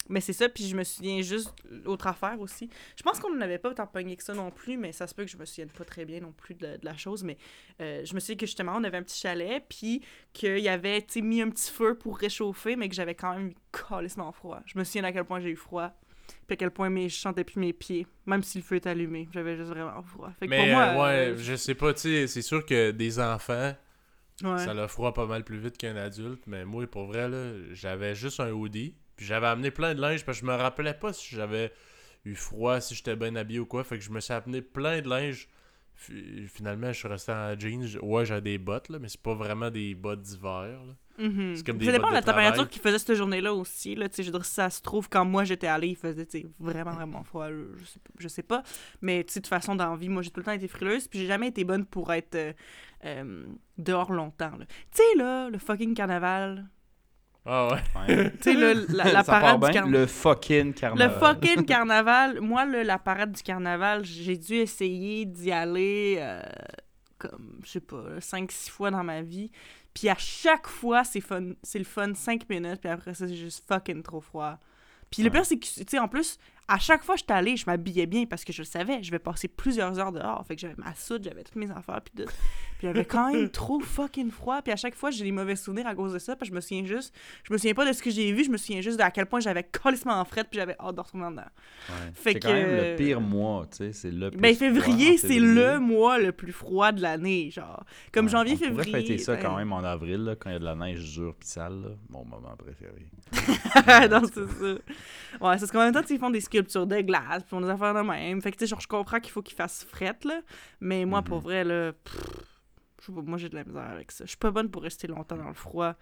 [0.08, 1.54] mais c'est ça, puis je me souviens juste,
[1.86, 2.70] autre affaire aussi.
[2.96, 5.26] Je pense qu'on n'avait pas tant pogné que ça non plus, mais ça se peut
[5.26, 7.24] que je me souvienne pas très bien non plus de, de la chose.
[7.24, 7.38] Mais
[7.82, 11.02] euh, je me souviens que justement, on avait un petit chalet, puis qu'il y avait,
[11.02, 14.62] tu mis un petit feu pour réchauffer, mais que j'avais quand même eu calissement froid.
[14.66, 15.92] Je me souviens à quel point j'ai eu froid,
[16.48, 18.88] puis à quel point mes, je sentais plus mes pieds, même si le feu est
[18.88, 19.28] allumé.
[19.34, 20.32] J'avais juste vraiment froid.
[20.40, 22.66] Fait que Mais pour moi, euh, ouais, euh, je sais pas, tu sais, c'est sûr
[22.66, 23.76] que des enfants,
[24.44, 24.58] ouais.
[24.58, 28.16] ça leur froid pas mal plus vite qu'un adulte, mais moi, pour vrai, là, j'avais
[28.16, 31.14] juste un hoodie, puis j'avais amené plein de linge, parce que je me rappelais pas
[31.14, 31.72] si j'avais
[32.26, 35.02] eu froid, si j'étais bien habillé ou quoi, fait que je me suis amené plein
[35.02, 35.48] de linge.
[35.96, 37.86] Fi- Finalement, je suis resté en jeans.
[38.02, 40.96] Ouais, j'ai des bottes, là, mais c'est pas vraiment des bottes d'hiver, là.
[41.20, 41.56] Mhm.
[41.56, 42.46] C'est comme des Ça dépend de la travail.
[42.46, 43.96] température qu'il faisait cette journée-là aussi.
[43.96, 45.96] Là, Tu sais, je veux dire, si ça se trouve, quand moi j'étais allée, il
[45.96, 47.50] faisait tu sais, vraiment, vraiment froid.
[47.50, 48.64] là, Je sais, je sais pas.
[49.02, 50.68] Mais tu sais, de toute façon, dans la vie, moi j'ai tout le temps été
[50.68, 51.08] frileuse.
[51.08, 52.54] Puis j'ai jamais été bonne pour être euh,
[53.06, 53.46] euh,
[53.78, 54.52] dehors longtemps.
[54.60, 56.68] Tu sais, là, le fucking carnaval.
[57.46, 57.80] Ah ouais.
[58.16, 58.32] Ouais.
[58.42, 60.02] Tu sais, là, la, la Ça part parade du bien, carnaval.
[60.02, 61.20] Le fucking Le carnaval.
[61.20, 62.42] fucking carnaval.
[62.42, 66.42] Moi, là, la parade du carnaval, j'ai dû essayer d'y aller euh,
[67.18, 69.52] comme, je sais pas, 5-6 fois dans ma vie.
[69.94, 73.36] Puis à chaque fois, c'est fun, c'est le fun 5 minutes, puis après ça, c'est
[73.36, 74.58] juste fucking trop froid.
[75.12, 76.38] Puis le pire, c'est que, tu sais, en plus,
[76.70, 79.10] à chaque fois que j'étais allée, je m'habillais bien parce que je le savais, je
[79.12, 80.46] vais passer plusieurs heures dehors.
[80.48, 82.30] Fait que j'avais ma soude, j'avais toutes mes affaires, puis tout.
[82.78, 84.62] Puis j'avais quand même trop fucking froid.
[84.62, 86.36] Puis à chaque fois, j'ai des mauvais souvenirs à cause de ça.
[86.36, 87.14] Puis je me souviens juste,
[87.44, 89.10] je me souviens pas de ce que j'ai vu, je me souviens juste de à
[89.12, 91.42] quel point j'avais colissement en fret, puis j'avais hâte de retourner dedans.
[91.42, 91.96] Ouais.
[92.14, 93.92] Fait C'est quand même le pire mois, tu sais.
[93.92, 97.84] C'est le plus Ben, février, c'est le mois le plus froid de l'année, genre.
[98.14, 98.92] Comme Ouais, janvier, on février.
[98.92, 101.04] fêter ça ben- quand même en avril, là, quand il y a de la neige
[101.16, 101.82] dure pis sale.
[101.82, 101.90] Là.
[102.10, 103.08] Mon moment préféré.
[104.10, 104.66] non, c'est ça.
[104.66, 104.78] Ouais,
[105.56, 107.94] c'est parce qu'en même temps, ils font des sculptures de glace, puis font des affaires
[107.94, 108.42] de même.
[108.42, 110.42] Fait que, tu sais, genre, je comprends qu'il faut qu'ils fassent fret, là.
[110.80, 111.44] Mais moi, pour Mhm.
[111.44, 114.26] vrai, là, pff, moi, j'ai de la misère avec ça.
[114.26, 115.96] Je suis pas bonne pour rester longtemps dans le froid.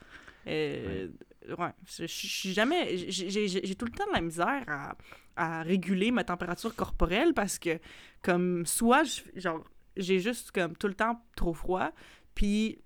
[0.47, 1.09] Euh,
[1.57, 2.97] ouais, je suis jamais.
[2.97, 4.95] j'ai- tout le temps de la misère à,
[5.35, 7.79] à réguler ma température corporelle parce que,
[8.21, 9.03] comme, soit,
[9.35, 9.63] genre,
[9.95, 11.91] j'ai juste, comme, tout le temps trop froid,
[12.33, 12.79] puis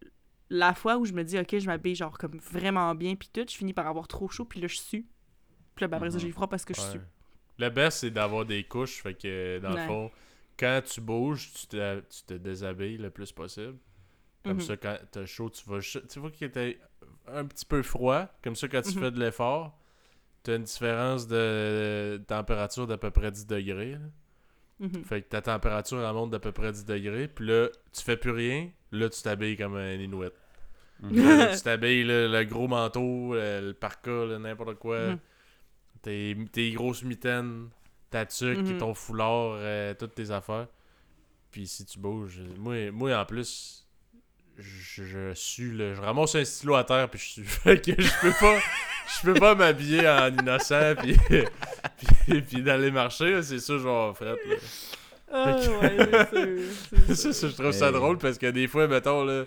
[0.49, 3.45] la fois où je me dis, OK, je m'habille, genre, comme, vraiment bien, puis tout,
[3.47, 5.05] je finis par avoir trop chaud, puis là, je sue.
[5.75, 6.21] Puis là, ben, après ça, Mhm.
[6.23, 6.99] j'ai froid parce que je sue.
[7.59, 9.01] Le best, c'est d'avoir des couches.
[9.01, 9.81] Fait que, dans Ouais.
[9.81, 10.11] le fond,
[10.57, 13.77] quand tu bouges, tu te, tu te déshabilles le plus possible.
[14.43, 14.61] Comme Mhm.
[14.61, 15.79] ça, quand t'as chaud, tu vas.
[16.09, 16.79] Tu vois qu'il était
[17.27, 18.27] un petit peu froid.
[18.43, 19.03] Comme ça, quand tu Mhm.
[19.03, 19.77] fais de l'effort,
[20.43, 23.97] t'as une différence de température d'à peu près 10 degrés.
[24.79, 25.03] Mhm.
[25.03, 27.27] Fait que ta température, elle monte d'à peu près 10 degrés.
[27.27, 28.71] Puis là, tu fais plus rien.
[28.91, 30.31] Là, tu t'habilles comme un Inuit.
[31.11, 35.15] Là, tu t'habilles, le gros manteau, le, le parka, n'importe quoi.
[36.01, 37.69] Tes, tes grosses mitaines,
[38.09, 38.77] ta tuque, Mhm.
[38.79, 40.67] ton foulard, euh, toutes tes affaires.
[41.51, 43.85] Puis si tu bouges, moi, moi en plus,
[44.57, 48.01] je, je suis là, je ramasse un stylo à terre puis je suis fait que
[48.01, 51.17] je peux pas je peux pas m'habiller en innocent puis
[52.27, 54.35] puis, puis d'aller marcher, c'est ça je vais là.
[55.33, 59.23] Ah, ouais, c'est- c'est ça, ça, je trouve ça drôle parce que des fois, mettons,
[59.23, 59.45] là,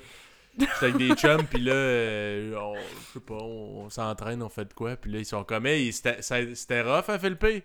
[0.59, 4.67] j'étais avec des chums, puis là, euh, on, je sais pas, on, s'entraîne, on fait
[4.67, 7.65] de quoi, puis là, ils sont comme, hey, c'était rough à Philippe?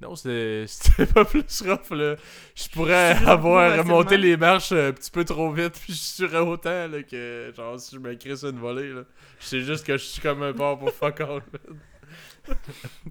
[0.00, 2.14] Non, c'était pas plus rough, là.
[2.54, 6.38] Je pourrais Je avoir remonté les marches un petit peu trop vite, puis je surais
[6.38, 9.02] autant, là, que, genre, si je me crisse une volée, là.
[9.40, 11.80] C'est juste que je suis comme un porc pour fuck all, man.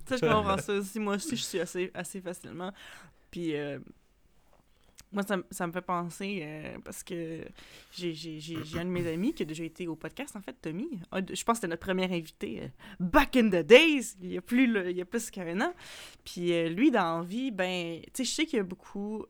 [0.08, 1.00] Ça, je comprends ça aussi.
[1.00, 2.72] Moi aussi, je suis assez, assez facilement.
[3.30, 3.80] Puis, euh,
[5.12, 7.46] moi, ça, ça me fait penser, euh, parce que
[7.92, 11.00] j'ai un de mes amis qui a déjà été au podcast, en fait, Tommy.
[11.14, 12.68] Je pense que c'était notre premier invité euh,
[13.00, 15.74] back in the days, il y a plus, il plus qu'un an.
[16.26, 19.26] Puis euh, lui, dans la vie, ben, tu sais, je sais qu'il y a beaucoup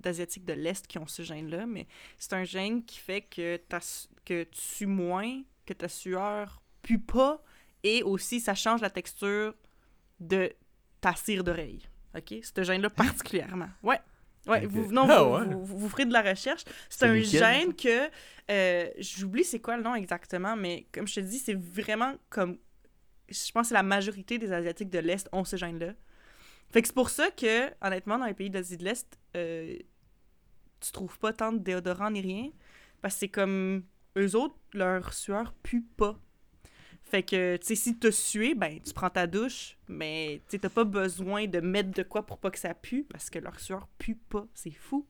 [0.00, 1.86] d'Asiatiques de l'Est qui ont ce gène-là, mais
[2.18, 3.60] c'est un gène qui fait que,
[4.24, 7.42] que tu sues moins, que ta sueur pue pas,
[7.84, 9.54] et aussi, ça change la texture
[10.20, 10.52] de
[11.00, 11.82] ta cire d'oreille.
[12.16, 12.34] OK?
[12.42, 13.68] Ce gène-là particulièrement.
[13.82, 14.00] Ouais.
[14.46, 14.70] Ouais, Ok.
[14.72, 15.54] vous, non, Ah vous, ouais?
[15.64, 16.64] vous, vous ferez de la recherche.
[16.88, 18.08] C'est un gène que.
[18.50, 22.58] euh, J'oublie c'est quoi le nom exactement, mais comme je te dis, c'est vraiment comme.
[23.28, 25.94] Je pense que la majorité des Asiatiques de l'Est ont ce gène-là.
[26.70, 29.76] Fait que c'est pour ça que, honnêtement, dans les pays d'Asie de l'Est, euh,
[30.80, 32.50] tu trouves pas tant de déodorant ni rien.
[33.00, 33.84] Parce que c'est comme.
[34.18, 36.18] Eux autres, leur sueur pue pas.
[37.12, 40.70] Fait que, tu sais, si t'as sué, ben, tu prends ta douche, mais tu t'as
[40.70, 43.86] pas besoin de mettre de quoi pour pas que ça pue, parce que leur sueur
[43.98, 44.46] pue pas.
[44.54, 45.06] C'est fou.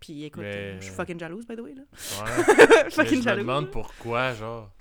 [0.00, 1.82] Puis écoute, Mais- je suis fucking jalouse, by the way, là.
[2.24, 2.44] Ouais.
[2.86, 4.72] Mais fucking je me demande pourquoi, genre.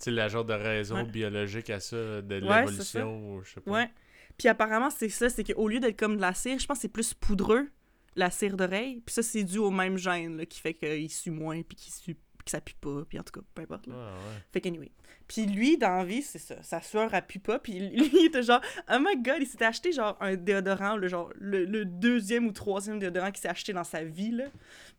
[0.00, 1.04] Tu sais, la genre de raison Ouais.
[1.04, 3.70] biologique à ça, de Ouais, l'évolution, ou je sais pas.
[3.70, 3.90] Ouais.
[4.36, 6.82] Puis apparemment, c'est ça, c'est qu'au lieu d'être comme de la cire, je pense que
[6.82, 7.68] c'est plus poudreux,
[8.16, 9.00] la cire d'oreille.
[9.06, 11.92] Puis ça, c'est dû au même gène, là, qui fait qu'il sue moins, puis qu'il
[11.92, 12.16] sue
[12.48, 13.86] que ça pue pas, puis en tout cas, peu importe.
[13.86, 13.94] là.
[13.96, 14.42] Ah, ouais.
[14.52, 14.90] Fait qu'anyway.
[15.26, 16.62] Puis lui, dans la vie, c'est ça.
[16.62, 17.58] Sa sueur, elle pue pas.
[17.58, 21.08] Puis lui, il était genre, oh my god, il s'était acheté genre un déodorant, le,
[21.08, 24.44] genre, le, le deuxième ou troisième déodorant qu'il s'est acheté dans sa vie, là.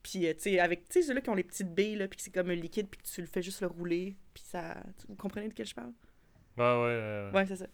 [0.03, 2.17] Puis, euh, tu sais, avec, tu sais, ceux-là qui ont les petites billes, là, puis
[2.17, 4.77] que c'est comme un liquide, puis que tu le fais juste le rouler, puis ça...
[5.07, 5.91] Vous comprenez de quel je parle?
[6.57, 7.31] Ouais, ouais, ouais, ouais.
[7.33, 7.67] Ouais, c'est ça.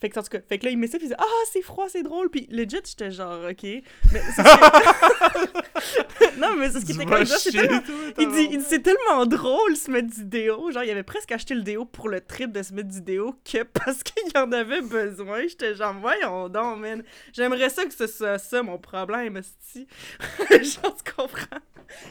[0.00, 1.24] Fait que, en tout cas, fait que là, il met ça, puis il dit Ah,
[1.52, 2.28] c'est froid, c'est drôle.
[2.30, 3.62] Puis legit, j'étais genre, OK.
[3.62, 3.82] Mais
[4.12, 7.80] c'est ce que- non, mais c'est ce qui était comme ça, c'est tellement.
[8.18, 8.66] Il dit, il dit, tabarnak.
[8.68, 10.70] c'est tellement drôle se mettre du déo.
[10.70, 13.34] Genre, il avait presque acheté le déo pour le trip de se mettre du déo
[13.44, 15.42] que parce qu'il en avait besoin.
[15.48, 17.02] J'étais genre, voyons donc, man.
[17.32, 19.86] J'aimerais ça que ce soit ça mon problème, esti.
[20.50, 21.58] genre, tu comprends?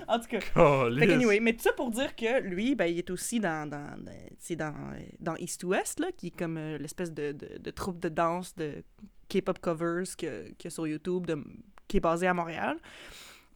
[0.07, 0.39] En tout cas.
[0.39, 1.13] Fait que Calisse.
[1.15, 4.65] anyway, mais tout ça pour dire que lui, ben, il est aussi dans, dans, dans,
[4.65, 7.99] euh, dans East to West, là, qui est comme euh, l'espèce de, de, de troupe
[7.99, 8.83] de danse de
[9.29, 11.29] K-pop covers que, que sur YouTube,
[11.87, 12.77] qui est basé à Montréal.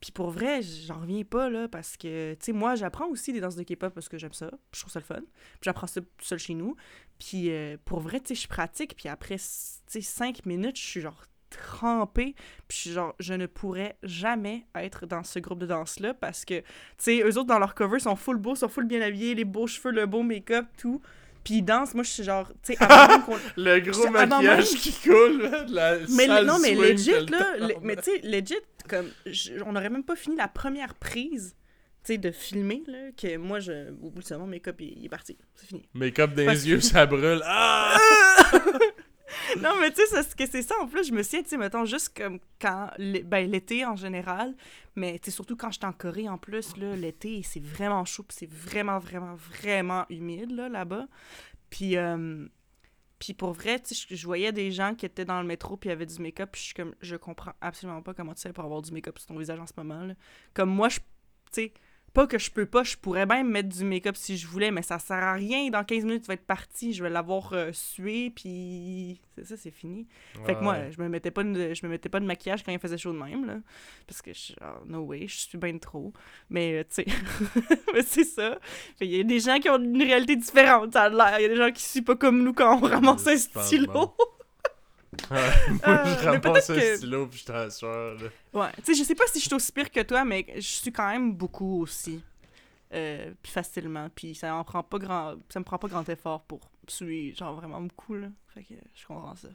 [0.02, 3.42] Puis pour vrai, j'en reviens pas, là, parce que, tu sais, moi, j'apprends aussi des
[3.42, 5.20] danses de K-pop parce que j'aime ça, je trouve ça le fun.
[5.20, 6.76] Puis j'apprends ça tout seul chez nous.
[7.18, 9.44] Puis euh, pour vrai, tu sais, je pratique, puis après, tu
[9.88, 12.36] sais, cinq minutes, je suis genre trempée,
[12.68, 16.66] puis genre, je ne pourrais jamais être dans ce groupe de danse-là parce que, tu
[16.98, 19.68] sais, eux autres, dans leur cover, sont full beaux, sont full bien habillés, les beaux
[19.68, 21.02] cheveux, le beau make-up, tout.
[21.50, 22.78] Puis ils dansent, moi, je suis genre, tu sais.
[23.58, 28.04] Le gros maquillage même- qui coule, la Mais non, mais legit, là, le- mais tu
[28.04, 28.54] sais, legit,
[28.88, 31.56] comme, je- on aurait même pas fini la première prise,
[32.06, 35.00] tu sais, de filmer, là, que moi, je, au bout de ça, mon make-up, il,
[35.00, 35.82] il est parti, c'est fini.
[35.96, 37.42] Make-up les yeux, ça brûle.
[37.44, 37.98] Ah!
[39.62, 42.18] non, mais tu sais, c'est ça, en plus, je me souviens, tu sais, mettons, juste
[42.18, 44.56] comme quand, ben, l'été en général,
[44.96, 48.38] mais tu surtout quand j'étais en Corée, en plus, là, l'été, c'est vraiment chaud, puis
[48.40, 51.08] c'est vraiment, vraiment, vraiment humide, là, là-bas.
[51.70, 51.96] Puis,
[53.20, 55.78] puis pour vrai, tu sais, je, je voyais des gens qui étaient dans le métro
[55.78, 58.54] puis avaient du make-up, puis je suis comme, je comprends absolument pas comment tu sais
[58.54, 60.14] pour avoir du make-up sur ton visage en ce moment, là.
[60.54, 61.04] Comme moi, je, tu
[61.52, 61.74] sais,
[62.10, 64.82] pas que je peux pas, je pourrais même mettre du make-up si je voulais, mais
[64.82, 65.70] ça sert à rien.
[65.70, 69.58] Dans 15 minutes, tu vas être parti, je vais l'avoir euh, sué, puis c'est ça,
[69.58, 70.08] c'est fini.
[70.46, 72.72] Fait que moi, je me mettais pas de, je me mettais pas de maquillage quand
[72.72, 73.58] il faisait chaud de même, là.
[74.08, 76.14] Parce que je suis genre, no way, je suis bien trop.
[76.50, 77.06] Mais, euh, tu sais,
[77.94, 78.60] mais c'est ça.
[78.98, 81.40] Fait il y a des gens qui ont une réalité différente, ça a l'air.
[81.40, 84.16] Il y a des gens qui suivent pas comme nous quand on ramasse un stylo.
[85.32, 88.30] Ouais, moi, Euh, je ramasse peut-être un que- stylo puis je là.
[88.54, 90.60] Ouais, tu sais, je sais pas si je suis aussi pire que toi, mais je
[90.62, 92.22] suis quand même beaucoup aussi.
[92.94, 94.10] Euh, puis facilement.
[94.14, 95.36] Puis ça en prend pas grand...
[95.50, 98.28] Ça me prend pas grand effort pour suer, genre, vraiment beaucoup, là.
[98.54, 99.50] Fait que je comprends ça.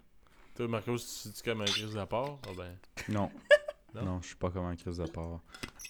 [0.55, 2.39] Toi, Marcos, tu tu comme un crise d'apport?
[2.47, 2.77] Ah ben.
[3.09, 3.31] Non.
[3.95, 4.05] Non?
[4.05, 4.21] non.
[4.23, 5.41] je suis pas comme un crise de part.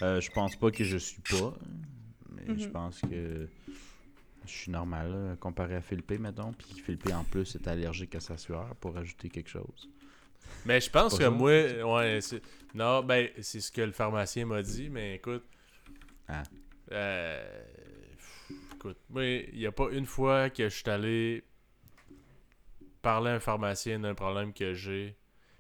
[0.03, 1.53] Euh, je pense pas que je suis pas,
[2.31, 2.73] mais je Mhm.
[2.73, 3.49] pense que
[4.47, 6.53] je suis normal là, comparé à Philippe, mettons.
[6.53, 9.89] Puis Philippe, en plus, est allergique à sa sueur pour ajouter quelque chose.
[10.67, 11.31] Mais je pense que ça?
[11.31, 12.21] moi, ouais,
[12.75, 15.45] non, ben, c'est ce que le pharmacien m'a dit, mais écoute.
[16.29, 16.43] Ah.
[16.93, 17.65] Euh,
[18.17, 21.45] pff, écoute, moi, il n'y a pas une fois que je suis allé
[23.03, 25.17] parler à un pharmacien d'un problème que j'ai.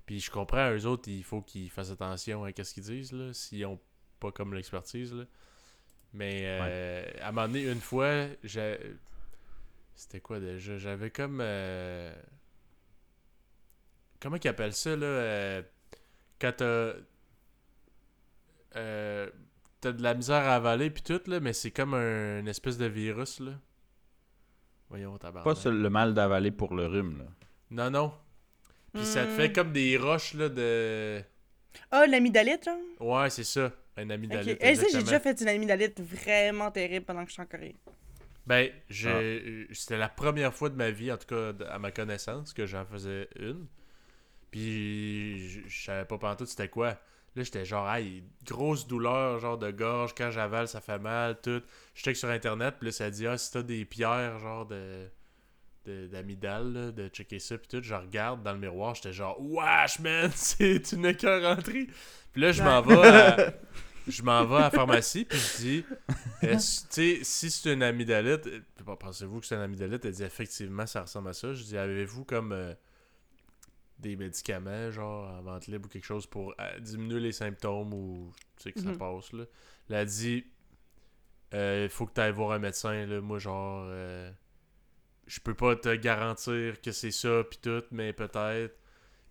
[0.06, 3.32] Puis je comprends, eux autres, il faut qu'ils fassent attention à ce qu'ils disent, là,
[3.32, 3.80] s'ils ont
[4.20, 5.24] pas comme l'expertise, là.
[6.14, 8.78] Mais euh, à un moment donné, une fois, j'ai...
[9.96, 10.78] C'était quoi déjà?
[10.78, 11.40] J'avais comme...
[11.42, 12.14] euh,
[14.20, 15.06] Comment qu'ils appellent ça, là?
[15.06, 15.62] euh,
[16.40, 16.92] Quand t'as...
[18.76, 19.28] euh,
[19.80, 22.78] T'as de la misère à avaler puis tout, là, mais c'est comme un, une espèce
[22.78, 23.52] de virus, là.
[24.88, 25.62] Voyons, tabarnak.
[25.62, 27.24] Pas le mal d'avaler pour le rhume, là.
[27.70, 28.14] Non, non.
[28.94, 29.36] Puis ça te Hmm.
[29.36, 31.20] fait comme des roches, là, de...
[31.90, 32.78] Ah, l'amygdalite, genre?
[33.00, 33.72] Ouais, c'est ça.
[33.96, 34.32] Un ami Ok.
[34.32, 34.58] d'alite.
[34.60, 37.76] Eh, ça, j'ai déjà fait une amygdalite vraiment terrible pendant que je suis en Corée.
[38.46, 41.78] Ben, je, euh, c'était la première fois de ma vie, en tout cas de- à
[41.78, 43.66] ma connaissance, que j'en faisais une.
[44.50, 46.98] Puis je, je savais pas pantoute c'était quoi.
[47.36, 51.62] Là, j'étais genre, hey, grosse douleur, genre de gorge, quand j'avale, ça fait mal, tout.
[51.94, 55.08] Je check sur internet, puis là, ça dit, ah, si t'as des pierres, genre de
[55.86, 57.82] de- d'amygdale, là, de checker ça, puis tout.
[57.82, 61.88] Je regarde dans le miroir, j'étais genre, wesh, man, c'est une écœuranterie.
[62.34, 63.54] Puis là, je m'en vais à,
[64.08, 65.84] je m'en vais à la pharmacie, puis je dis,
[66.58, 68.60] sais, si c'est une amygdalite, euh,
[68.96, 70.04] pensez-vous que c'est une amygdalite?
[70.04, 71.54] Elle dit, effectivement, ça ressemble à ça.
[71.54, 72.74] Je dis, avez-vous comme euh,
[73.98, 78.30] des médicaments, genre en vente libre ou quelque chose pour euh, diminuer les symptômes ou
[78.56, 78.98] tu sais que ça Mhm.
[78.98, 79.44] passe, là?
[79.88, 80.44] Elle a dit,
[81.52, 83.20] il faut que tu ailles voir un médecin, là.
[83.20, 83.86] Moi, genre,
[85.26, 88.74] je peux pas te garantir que c'est ça, puis tout, mais peut-être.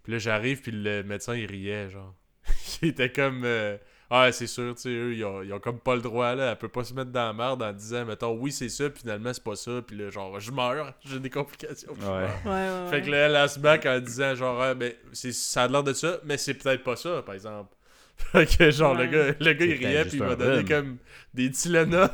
[0.03, 2.15] Puis là, j'arrive, puis le médecin, il riait, genre.
[2.81, 3.43] il était comme.
[3.45, 3.77] euh,
[4.09, 6.51] ah, c'est sûr, tu sais, eux, ils ont, ils ont comme pas le droit, là.
[6.51, 9.01] Elle peut pas se mettre dans la merde en disant, mettons, oui, c'est ça, puis
[9.01, 11.93] finalement, c'est pas ça, puis là, genre, je meurs, j'ai des complications.
[11.93, 12.21] puis je Ouais.
[12.21, 12.45] meurs.
[12.45, 12.89] Ouais, ouais, ouais.
[12.91, 15.83] Fait que là, elle, se back en disant, genre, ah, ben, c'est, ça a l'air
[15.83, 17.73] de ça, mais c'est peut-être pas ça, par exemple.
[18.17, 20.97] Fait que, genre, le gars, le gars il riait, puis il m'a donné comme
[21.33, 22.09] des Tylenol.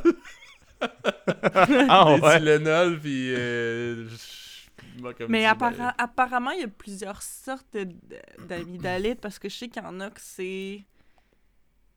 [1.88, 3.34] Ah des Tylenol, puis.
[3.34, 4.06] euh,
[5.14, 7.76] comme Mais dit, appara- ben, apparemment, il y a plusieurs sortes
[8.48, 10.84] d'amygdalite parce que je sais qu'il y en a que c'est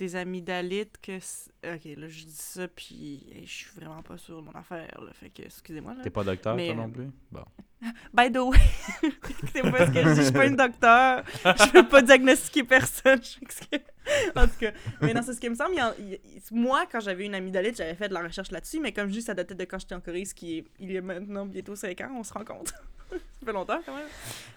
[0.04, 1.18] des amygdalites que.
[1.18, 5.00] Ok, là, je dis ça, puis hey, je suis vraiment pas sûre de mon affaire,
[5.02, 5.12] là.
[5.14, 5.96] Fait que, excusez-moi.
[6.04, 7.10] T'es pas docteur, Mais, toi non plus?
[7.32, 7.44] Bon.
[8.14, 8.58] By the way,
[9.54, 12.64] c'est pas ce que je dis, je suis pas une docteur, je peux pas diagnostiquer
[12.64, 13.20] personne.
[14.36, 15.72] En tout cas, mais non, c'est ce qui me semble.
[15.76, 18.52] il y en- il- il- moi, quand j'avais une amygdalite, j'avais fait de la recherche
[18.52, 20.66] là-dessus, mais comme je dis, ça datait de quand j'étais en Corée, ce qui est,
[20.80, 22.68] il y a maintenant bientôt 5 ans, on se rend compte.
[23.10, 24.08] ça fait longtemps quand même.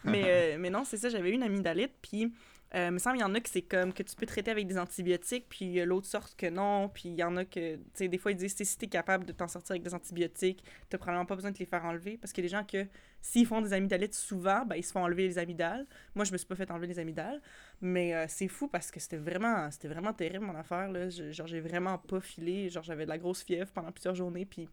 [0.03, 2.33] Mais, euh, mais non, c'est ça, j'avais une amygdalite, puis
[2.75, 4.67] euh, il me semble y en a que c'est comme que tu peux traiter avec
[4.67, 8.09] des antibiotiques, puis l'autre sorte que non, puis il y en a que, tu sais,
[8.09, 11.27] des fois ils disent, si t'es capable de t'en sortir avec des antibiotiques, t'as probablement
[11.27, 12.87] pas besoin de te les faire enlever, parce que les gens que,
[13.21, 15.87] s'ils font des amygdalites souvent, ben ils se font enlever les amygdales.
[16.15, 17.41] Moi, je me suis pas fait enlever les amygdales,
[17.81, 21.09] mais euh, c'est fou parce que c'était vraiment, c'était vraiment terrible mon affaire, là.
[21.09, 24.45] Je- genre, j'ai vraiment pas filé, genre, j'avais de la grosse fièvre pendant plusieurs journées,
[24.45, 24.69] puis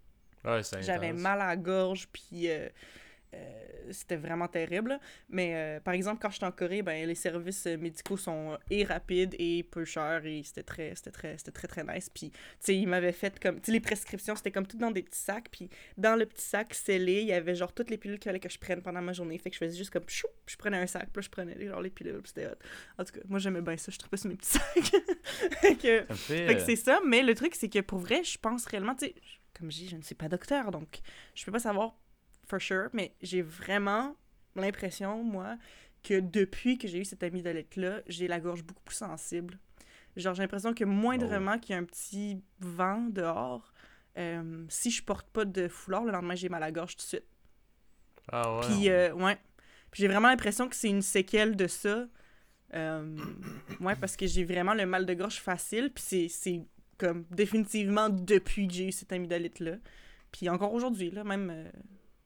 [0.45, 2.67] Ouais, j'avais mal à la gorge, puis euh,
[3.91, 4.99] c'était vraiment terrible.
[5.29, 8.83] Mais euh, par exemple, quand j'étais en Corée, ben, les services euh, médicaux sont et
[8.83, 12.09] rapides et peu chers et c'était très, c'était très, c'était très, très nice.
[12.09, 14.91] Puis, tu sais, ils m'avaient fait comme, tu sais, les prescriptions, c'était comme tout dans
[14.91, 15.49] des petits sacs.
[15.51, 18.39] Puis, dans le petit sac scellé, il y avait genre toutes les pilules qu'il fallait
[18.39, 19.37] que je prenne pendant ma journée.
[19.37, 21.81] Fait que je faisais juste comme, chou, je prenais un sac, puis je prenais genre
[21.81, 22.57] les pilules, puis c'était hot.
[22.97, 25.01] En tout cas, moi, j'aimais bien ça, je trouvais sur mes petits sacs.
[25.61, 26.55] fait que, fait.
[26.55, 29.15] euh, c'est ça, mais le truc, c'est que pour vrai, je pense réellement, tu sais,
[29.57, 30.99] comme je dis, je ne suis pas docteur, donc
[31.35, 31.95] je peux pas savoir
[32.47, 34.15] for sure, mais j'ai vraiment
[34.55, 35.57] l'impression, moi,
[36.03, 39.57] que depuis que j'ai eu cette amygdalite-là, j'ai la gorge beaucoup plus sensible.
[40.15, 43.73] Genre, j'ai l'impression que moindrement qu'il y a un petit vent dehors,
[44.17, 47.03] euh, si je porte pas de foulard, le lendemain, j'ai mal à la gorge tout
[47.03, 47.23] de suite.
[48.31, 48.61] Ah ouais.
[48.67, 49.37] Puis, euh, ouais.
[49.91, 52.05] Puis j'ai vraiment l'impression que c'est une séquelle de ça.
[52.73, 53.15] Euh,
[53.79, 55.91] ouais, parce que j'ai vraiment le mal de gorge facile.
[55.93, 56.61] Puis c'est- c'est
[56.97, 59.77] comme définitivement depuis que j'ai eu cette amygdalite-là.
[60.31, 61.71] Puis encore aujourd'hui, là, même.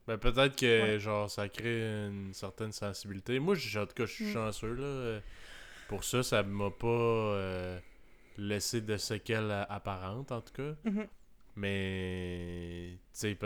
[0.08, 1.00] Ben peut-être que Ouais.
[1.00, 3.40] genre ça crée une certaine sensibilité.
[3.40, 4.34] Moi, en tout cas, je suis Mm.
[4.34, 5.20] chanceux là.
[5.90, 7.80] Pour ça, ça m'a pas euh,
[8.38, 10.76] laissé de séquelles euh, apparentes en tout cas.
[10.86, 11.08] mhm.
[11.56, 13.38] Mais tu sais,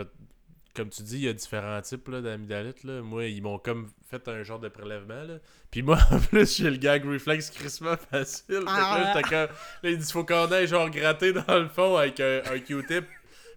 [0.74, 2.82] comme tu dis, il y a différents types là, d'amygdalite.
[2.84, 3.02] Là.
[3.02, 5.22] Moi, ils m'ont comme fait un genre de prélèvement.
[5.24, 5.34] Là.
[5.70, 8.60] Puis moi, en plus, j'ai le gag reflex crissement facile.
[8.64, 9.48] Là,
[9.84, 13.04] il dit faut qu'on aille genre gratter dans le fond avec un, un Q-tip.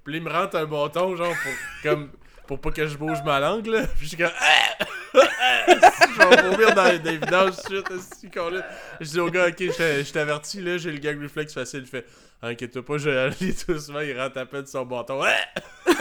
[0.03, 1.53] Puis il me rentre un bâton, genre, pour,
[1.83, 2.11] comme,
[2.47, 3.87] pour pas que je bouge ma langue, là.
[3.87, 4.31] Puis je suis comme...
[4.39, 4.85] Ah!
[5.15, 8.37] je vais vomir dans des vidanges tout de suite.
[8.99, 11.81] Je dis au gars, ok, je t'avertis, là, j'ai le gag reflex facile.
[11.81, 12.05] Il fait,
[12.41, 14.01] inquiète-toi pas, je vais aller doucement.
[14.01, 15.21] Il rentre à peine son bâton.
[15.23, 15.35] Ah!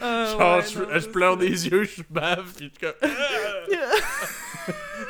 [0.00, 2.92] Ah, Genre, ouais, je, non, je c'est pleure des yeux, je bave, puis je suis
[3.00, 3.10] comme...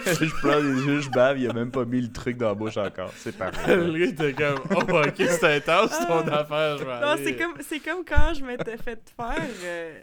[0.06, 2.54] je pleure les yeux, je bave, il a même pas mis le truc dans la
[2.54, 3.12] bouche encore.
[3.16, 3.76] C'est parfait.
[3.76, 6.40] gars était comme, oh, ok, c'est intense ton Ah.
[6.40, 7.24] affaire, je vais Non, aller.
[7.24, 10.00] c'est comme, c'est comme quand je m'étais fait faire euh,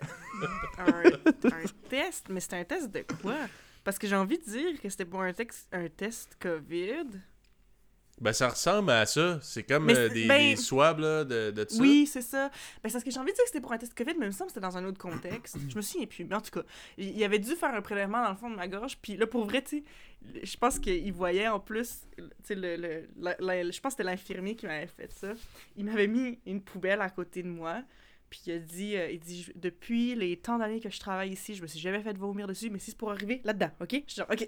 [0.80, 2.28] un, un test.
[2.30, 3.36] Mais c'était un test de quoi?
[3.84, 7.08] Parce que j'ai envie de dire que c'était pour un, tex- un test COVID.
[8.22, 9.40] Ben, ça ressemble à ça.
[9.42, 11.82] C'est comme euh, des, ben- des swabs, là, de, de ça.
[11.82, 12.50] Oui, c'est ça.
[12.50, 12.54] Ben,
[12.90, 14.28] c'est parce que j'ai envie de dire que c'était pour un test COVID, mais il
[14.28, 15.58] me semble que c'était dans un autre contexte.
[15.68, 16.26] Je me souviens plus.
[16.26, 16.62] Mais en tout cas,
[16.98, 18.98] il avait dû faire un prélèvement dans le fond de ma gorge.
[19.02, 19.84] Puis là, pour vrai, tu sais,
[20.44, 24.56] je pense qu'il voyait en plus, tu sais, le, le, je pense que c'était l'infirmier
[24.56, 25.34] qui m'avait fait ça.
[25.76, 27.82] Il m'avait mis une poubelle à côté de moi.
[28.32, 31.54] Puis il a dit, euh, il dit, depuis les tant d'années que je travaille ici,
[31.54, 33.90] je me suis jamais fait vomir dessus, mais si c'est pour arriver là-dedans, ok?
[34.08, 34.48] Je suis genre, ok.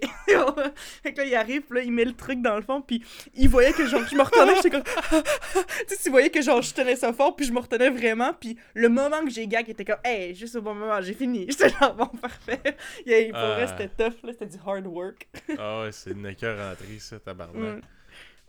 [1.02, 3.04] fait que là, il arrive, puis là, il met le truc dans le fond, puis
[3.34, 6.62] il voyait que genre, je me retenais, j'étais comme, tu sais, tu voyais que genre,
[6.62, 9.66] je tenais ça fort, puis je me retenais vraiment, puis le moment que j'ai gag,
[9.68, 11.44] il était comme, hey, juste au bon moment, j'ai fini.
[11.50, 12.62] J'étais genre, bon, parfait.
[13.04, 13.76] Il, pour vrai, Ah.
[13.76, 15.28] c'était tough, là, c'était du hard work.
[15.58, 17.76] Ah ouais, c'est une écœur rentrée, ça, tabarnak.
[17.76, 17.80] Mm.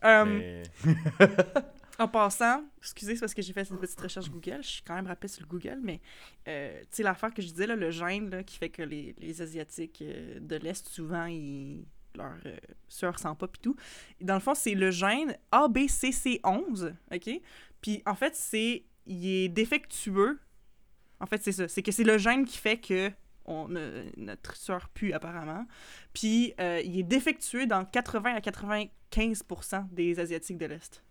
[0.05, 0.63] Euh, Mais...
[1.97, 4.59] En passant, excusez, c'est parce que j'ai fait une petite recherche Google.
[4.61, 6.01] Je suis quand même rapide sur le Google, mais
[6.47, 9.41] euh, tu sais, l'affaire que je disais, là, le gène qui fait que les, les
[9.41, 11.85] Asiatiques euh, de l'Est, souvent, ils,
[12.17, 12.57] leur euh,
[12.89, 13.07] sent
[13.39, 13.75] pas pis tout.
[14.21, 17.41] Dans le fond, c'est le gène ABCC11, OK?
[17.81, 20.39] Puis en fait, c'est il est défectueux.
[21.19, 21.67] En fait, c'est ça.
[21.67, 23.11] C'est que c'est le gène qui fait que
[24.17, 25.65] notre sueur pue, apparemment.
[26.13, 31.03] Puis euh, il est défectueux dans 80 à 95% des Asiatiques de l'Est.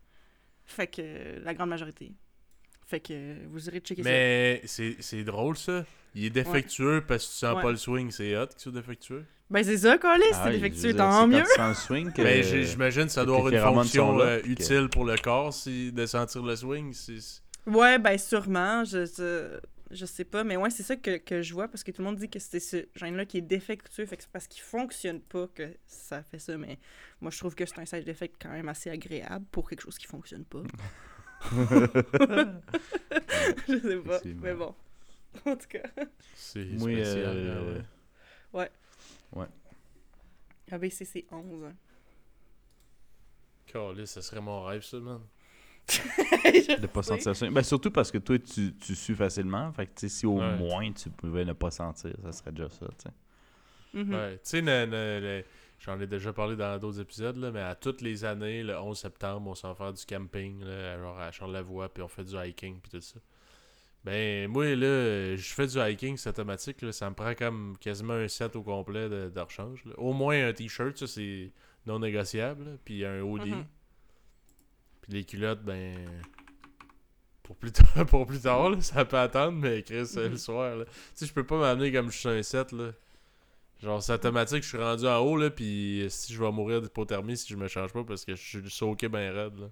[0.66, 2.12] Fait que la grande majorité.
[2.86, 5.84] Fait que vous irez checker Mais c'est c'est drôle, ça.
[6.14, 7.62] Il est défectueux parce que tu sens Ouais.
[7.62, 8.10] pas le swing.
[8.10, 9.20] C'est hot qu'il soit défectueux.
[9.22, 9.26] ça.
[9.50, 11.38] Ben c'est ça, Colis, Ah c'est défectueux, tant mieux.
[11.40, 12.22] quand tu sens le swing que...
[12.22, 15.16] Mais j'ai- j'imagine que ça doit avoir une fonction là, euh, que- utile pour le
[15.18, 16.94] corps si, de sentir le swing.
[17.66, 19.04] Ouais, ben sûrement, je,
[19.94, 22.06] je, sais pas, mais ouais, c'est ça que, que je vois, parce que tout le
[22.06, 25.20] monde dit que c'est ce gène-là qui est défectueux, fait que c'est parce qu'il fonctionne
[25.20, 26.78] pas que ça fait ça, mais
[27.20, 29.98] moi je trouve que c'est un side effect quand même assez agréable pour quelque chose
[29.98, 30.62] qui fonctionne pas.
[33.68, 34.74] je sais pas, mais bon.
[35.46, 35.82] En tout cas,
[36.34, 37.36] C'est spécial.
[37.36, 37.88] euh, là,
[38.52, 38.70] ouais.
[40.70, 41.72] ABCC 11.
[43.66, 45.20] Calais, ça serait mon rêve, ça, man.
[46.80, 47.50] De pas sentir ça.
[47.50, 49.72] Ben, surtout parce que toi, tu, tu sues facilement.
[49.72, 50.56] Fait que, si au Ouais.
[50.56, 54.02] moins tu pouvais ne pas sentir, ça serait déjà ça, tu sais.
[54.02, 54.12] Mhm.
[54.14, 55.44] Ouais, tu sais,
[55.80, 58.98] j'en ai déjà parlé dans d'autres épisodes, là, mais à toutes les années, le 11
[58.98, 62.34] septembre, on s'en va faire du camping, là, genre à Charlevoix, puis on fait du
[62.36, 63.20] hiking, puis tout ça.
[64.04, 68.14] Ben, moi, là, je fais du hiking, c'est automatique, là, ça me prend comme quasiment
[68.14, 69.84] un set au complet de, de rechange.
[69.84, 69.92] là.
[69.98, 71.52] Au moins un t-shirt, ça, c'est
[71.86, 73.50] non négociable, là, puis un hoodie.
[73.52, 73.64] Mhm.
[75.04, 75.94] Puis les culottes, ben.
[77.42, 80.36] Pour plus tard, pour plus tard là, ça peut attendre, mais Chris, euh, le Mhm.
[80.38, 80.84] soir, là.
[80.86, 82.92] Tu sais, je peux pas m'amener comme je suis un set, là.
[83.82, 87.36] Genre, c'est automatique, je suis rendu en haut, là, puis si je vais mourir d'hypothermie
[87.36, 89.66] si je me change pas parce que je suis soaké ben raide, là.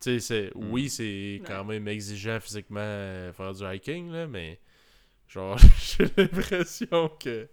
[0.00, 0.50] Tu sais, c'est...
[0.56, 0.72] Mm.
[0.72, 4.58] Oui, c'est quand même exigeant physiquement euh, faire du hiking, là, mais...
[5.28, 7.46] Genre, j'ai l'impression que...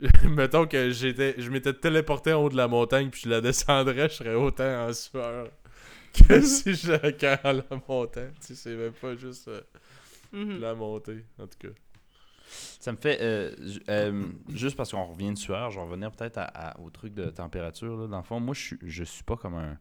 [0.24, 4.08] Mettons que j'étais, je m'étais téléporté en haut de la montagne puis je la descendrais,
[4.08, 5.48] je serais autant en sueur
[6.22, 8.32] que si j'étais en la montagne.
[8.40, 9.60] Tu sais, c'est même pas juste euh,
[10.32, 10.60] Mhm.
[10.60, 11.74] la montée, en tout cas.
[12.48, 13.18] Ça me fait.
[13.20, 13.54] euh,
[13.88, 17.14] euh, juste parce qu'on revient de sueur, je vais revenir peut-être à- à- au truc
[17.14, 17.96] de température.
[17.96, 18.06] Là.
[18.06, 19.78] Dans le fond, moi, je suis, je suis pas comme un,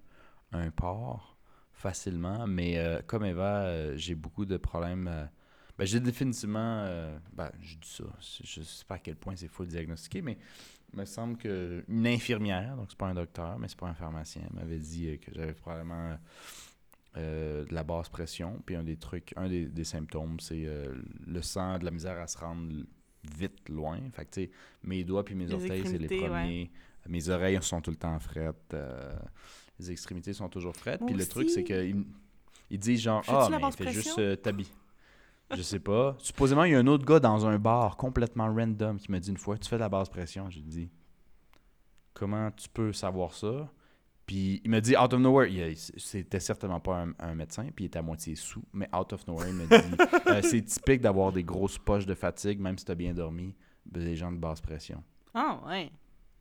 [0.52, 1.38] un porc
[1.74, 5.08] facilement, mais euh, comme Eva, euh, j'ai beaucoup de problèmes.
[5.08, 5.26] euh,
[5.78, 6.86] ben, j'ai définitivement.
[6.88, 8.06] euh, ben, je dis ça.
[8.44, 10.38] Je sais pas à quel point c'est full diagnostiqué, mais
[10.96, 14.43] il me semble qu'une infirmière, donc c'est pas un docteur, mais c'est pas un pharmacien,
[14.54, 16.18] m'avait dit que j'avais probablement.
[17.18, 18.62] euh, de la basse pression.
[18.66, 20.93] Puis un des trucs, un des, des symptômes, c'est euh,
[21.26, 22.74] le sang, de la misère à se rendre
[23.38, 24.00] vite loin.
[24.12, 24.52] Fait que, tu sais,
[24.84, 26.28] mes doigts puis mes Les orteils, c'est les ouais.
[26.28, 26.72] premiers.
[27.08, 28.74] Mes oreilles sont tout le temps frettes.
[28.74, 29.16] euh,
[29.80, 31.02] les extrémités sont toujours frettes.
[31.06, 32.06] Puis le truc, c'est qu'ils
[32.70, 34.70] ils disent genre, ah, la mais fais juste t'habiller.
[35.56, 36.16] Je sais pas.
[36.20, 39.30] Supposément, il y a un autre gars dans un bar complètement random qui m'a dit
[39.30, 40.50] une fois, tu fais de la basse pression.
[40.50, 40.89] J'ai dit,
[42.14, 43.70] comment tu peux savoir ça?
[44.26, 47.86] Puis il m'a dit out of nowhere, il- c'était certainement pas un, un médecin, puis
[47.86, 49.96] il était à moitié sous, mais out of nowhere, il m'a dit
[50.28, 53.54] euh, c'est typique d'avoir des grosses poches de fatigue, même si t'as bien dormi,
[53.86, 55.04] des gens de basse pression.
[55.36, 55.91] Ah, ouais.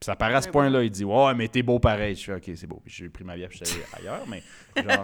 [0.01, 2.15] Puis ça paraît à ce point-là, il dit ouais, mais t'es beau pareil.
[2.15, 2.83] Je fais ok, c'est beau.
[2.85, 4.43] Puis j'ai pris ma bière, puis je suis allé ailleurs, mais
[4.77, 5.03] genre.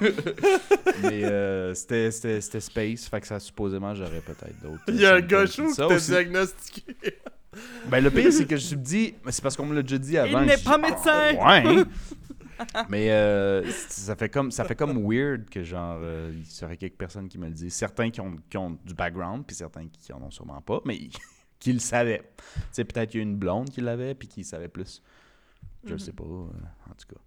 [1.02, 4.82] mais euh, c'était, c'était, c'était space, fait que ça supposément j'aurais peut-être d'autres.
[4.88, 5.28] Il y a un symptômes.
[5.28, 6.96] gars chaud qui t'a diagnostiqué.
[7.88, 9.82] Ben, le pire, c'est que je me suis dit, mais c'est parce qu'on me l'a
[9.82, 10.40] déjà dit avant.
[10.42, 11.34] n'est j'ai pas médecin.
[11.34, 11.84] Ouais.
[12.88, 16.76] mais euh, ça fait comme ça fait comme weird que genre euh, il y aurait
[16.76, 17.74] quelques personnes qui me le disent.
[17.74, 20.98] Certains qui ont, qui ont du background, puis certains qui en ont sûrement pas, mais
[21.60, 22.22] qui le savaient.
[22.36, 25.02] Tu sais, peut-être qu'il y a une blonde qui l'avait, puis qui savait plus.
[25.84, 25.98] Je Mhm.
[25.98, 26.24] sais pas.
[26.24, 26.46] euh,
[26.90, 27.20] en tout cas.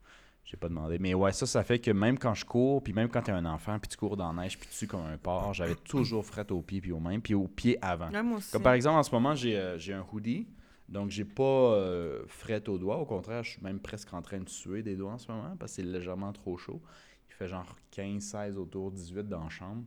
[0.46, 1.00] J'ai pas demandé.
[1.00, 3.46] Mais ouais, ça, ça fait que même quand je cours, puis même quand t'es un
[3.46, 6.26] enfant, puis tu cours dans la neige, puis tu sues comme un porc, j'avais toujours
[6.26, 8.12] fret aux pieds, puis aux mains, puis aux pieds avant.
[8.12, 8.52] Ouais, moi aussi.
[8.52, 10.48] Comme par exemple, en ce moment, j'ai euh, j'ai un hoodie.
[10.90, 12.98] Donc, j'ai pas euh, fret aux doigts.
[12.98, 15.56] Au contraire, je suis même presque en train de suer des doigts en ce moment
[15.58, 16.82] parce que c'est légèrement trop chaud.
[17.30, 19.84] Il fait genre 15, 16 autour, 18 dans la chambre.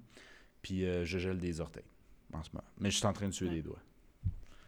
[0.62, 1.84] Puis, euh, je gèle des orteils
[2.32, 2.64] en ce moment.
[2.80, 3.54] Mais je suis en train de suer Ouais.
[3.56, 3.78] des doigts.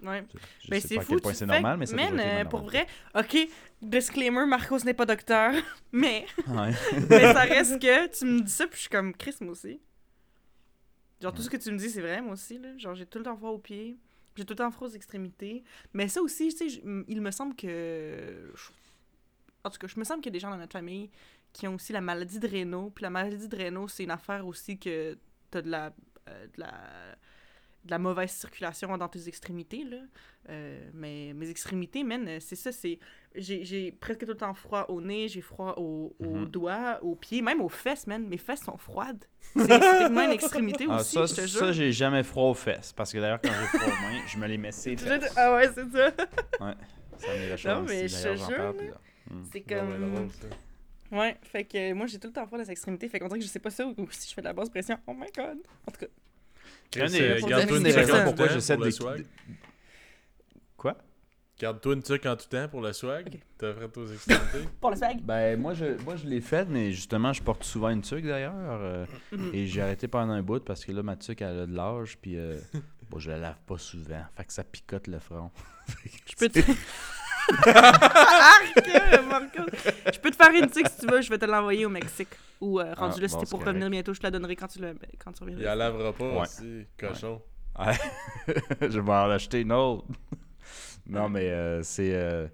[0.03, 0.24] Ouais.
[0.64, 1.12] Je, Ben, sais à fou.
[1.14, 3.36] quel point tu c'est normal, mais ça Man, euh, pour vrai, ok,
[3.82, 5.53] disclaimer, Marcos n'est pas docteur,
[5.92, 6.70] mais, Ouais.
[7.11, 9.80] mais ça reste que tu me dis ça, puis je suis comme Chris, moi aussi.
[11.20, 12.76] Genre, tout ce que tu me dis, c'est vrai, moi aussi, là.
[12.78, 13.96] Genre, j'ai tout le temps froid aux pieds,
[14.36, 15.64] j'ai tout le temps froid aux extrémités.
[15.92, 18.53] Mais ça aussi, tu sais, il me semble que.
[19.64, 21.11] En tout cas, je me semble qu'il y a des gens dans notre famille
[21.53, 22.90] qui ont aussi la maladie de Raynaud.
[22.90, 25.18] Puis la maladie de Raynaud, c'est une affaire aussi que
[25.51, 25.92] t'as de la.
[26.28, 26.72] euh, de la
[27.89, 29.97] de la mauvaise circulation dans tes extrémités, là.
[30.51, 32.99] Euh, mais mes extrémités, man, euh, c'est ça, c'est...
[33.34, 36.47] J'ai j'ai presque tout le temps froid au nez, j'ai froid aux, aux Mhm.
[36.47, 38.26] doigts, aux pieds, même aux fesses, man.
[38.26, 39.24] Mes fesses sont froides.
[39.55, 41.61] C'est c'est techniquement une extrémité Ah, aussi, ça, je te jure.
[41.61, 42.93] ça j'ai jamais froid aux fesses.
[42.93, 45.22] Parce que d'ailleurs, quand j'ai froid aux mains, je me les mets ses fesses.
[45.24, 46.11] Je- Ah ouais, c'est ça.
[47.18, 48.16] Ça me réchauffe Non, mais aussi.
[48.16, 48.74] je te jure,
[49.30, 49.43] hmm.
[49.53, 50.30] C'est comme...
[50.30, 50.47] ça.
[51.16, 53.09] Ouais, fait que moi, j'ai tout le temps froid dans les extrémités.
[53.09, 54.68] Fait qu'on dirait que je sais pas ça ou si je fais de la basse
[54.68, 54.99] pression.
[55.07, 55.59] Oh my god.
[55.86, 56.07] En tout cas,
[56.93, 58.86] garde-toi une raisons en tout pourquoi temps j'essaie pour de...
[58.86, 59.26] le swag.
[60.76, 60.97] Quoi?
[61.59, 63.41] Garde-toi une tuque en tout temps pour le swag.
[63.59, 64.68] T'as fait aux extrémités.
[64.80, 65.20] pour le swag.
[65.22, 68.55] Ben, moi, je, moi, je l'ai fait, mais justement, je porte souvent une tuque d'ailleurs.
[68.57, 69.07] euh,
[69.53, 72.16] et j'ai arrêté pendant un bout parce que là, ma tuque, elle a de l'âge,
[72.22, 72.59] puis euh,
[73.11, 74.22] bon, je la lave pas souvent.
[74.36, 75.51] Fait que ça picote le front.
[76.26, 76.61] Je peux te...
[80.12, 82.28] Je peux te faire une tique si tu veux, je vais te l'envoyer au Mexique.
[82.61, 83.66] Ou euh, rendu Ah, là, si bon, pour correct.
[83.68, 84.94] revenir bientôt, je te la donnerai quand tu, le...
[85.22, 85.62] quand tu reviendras.
[85.62, 86.40] Il la lavera pas Ouais.
[86.42, 87.40] aussi, cochon.
[88.80, 90.05] je vais en acheter une autre.
[91.07, 92.12] non, mais euh, c'est.
[92.14, 92.49] euh,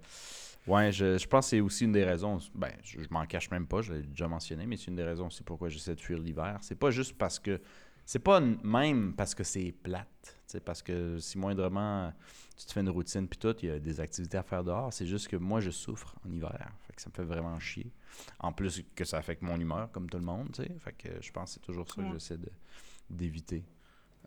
[0.66, 2.38] ouais, je, je pense que c'est aussi une des raisons.
[2.54, 5.02] Ben, je, je m'en cache même pas, je l'ai déjà mentionné, mais c'est une des
[5.04, 6.58] raisons aussi pourquoi j'essaie de fuir l'hiver.
[6.60, 7.58] C'est pas juste parce que
[8.06, 10.08] C'est pas même parce que c'est plate.
[10.64, 12.12] Parce que si moindrement
[12.56, 14.92] tu te fais une routine puis tout, il y a des activités à faire dehors.
[14.92, 16.70] C'est juste que moi, je souffre en hiver.
[16.86, 17.90] Fait que ça me fait vraiment chier.
[18.38, 20.50] En plus que ça affecte mon humeur, comme tout le monde.
[20.52, 20.70] tu sais.
[20.78, 22.06] Fait que je pense que c'est toujours ça Ouais.
[22.08, 22.52] que j'essaie de-
[23.10, 23.64] d'éviter.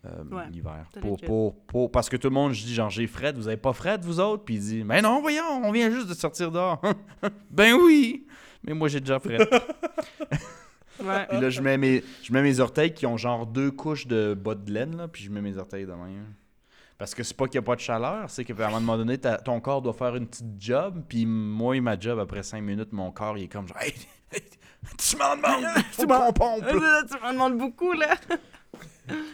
[0.04, 0.86] euh, Ouais, l'hiver.
[1.00, 3.56] Pour, pour, pour- parce que tout le monde, je dis genre j'ai Fred, vous avez
[3.56, 4.44] pas Fred, vous autres?
[4.44, 6.80] Puis il dit, mais non, voyons, on vient juste de sortir dehors.
[7.50, 8.26] ben oui!
[8.62, 9.48] Mais moi j'ai déjà Fred.
[11.02, 11.26] Ouais.
[11.28, 14.34] Puis là, je mets, mes, je mets mes orteils qui ont genre deux couches de
[14.34, 16.32] bas de laine, là, puis je mets mes orteils de même.
[16.98, 19.18] Parce que c'est pas qu'il n'y a pas de chaleur, c'est qu'à un moment donné,
[19.18, 22.62] ta- ton corps doit faire une petite job, puis moi et ma job, après cinq
[22.62, 23.94] minutes, mon corps, il est comme genre, hey,
[24.32, 24.42] hey,
[24.98, 26.64] tu m'en demandes, faut qu'on pompe.
[26.66, 28.16] tu m'en demandes beaucoup, là.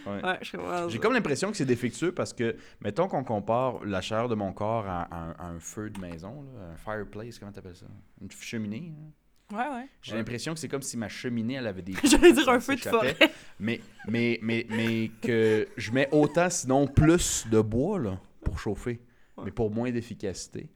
[0.07, 0.23] Ouais.
[0.23, 0.87] Ouais, je comprends.
[0.87, 4.53] J'ai comme l'impression que c'est défectueux parce que, mettons qu'on compare la chaleur de mon
[4.53, 7.87] corps à, à un, à un feu de maison, là, un fireplace, comment t'appelles ça?
[8.21, 8.93] Une cheminée.
[8.95, 9.11] hein?
[9.51, 9.87] Ouais, ouais.
[10.01, 10.17] J'ai Ouais.
[10.19, 11.93] l'impression que c'est comme si ma cheminée, elle avait des...
[12.03, 13.15] J'allais dire un feu de forêt.
[13.59, 13.79] Mais,
[14.09, 18.99] mais, mais, mais que je mets autant, sinon plus de bois là, pour chauffer,
[19.37, 19.45] Ouais.
[19.45, 20.69] mais pour moins d'efficacité.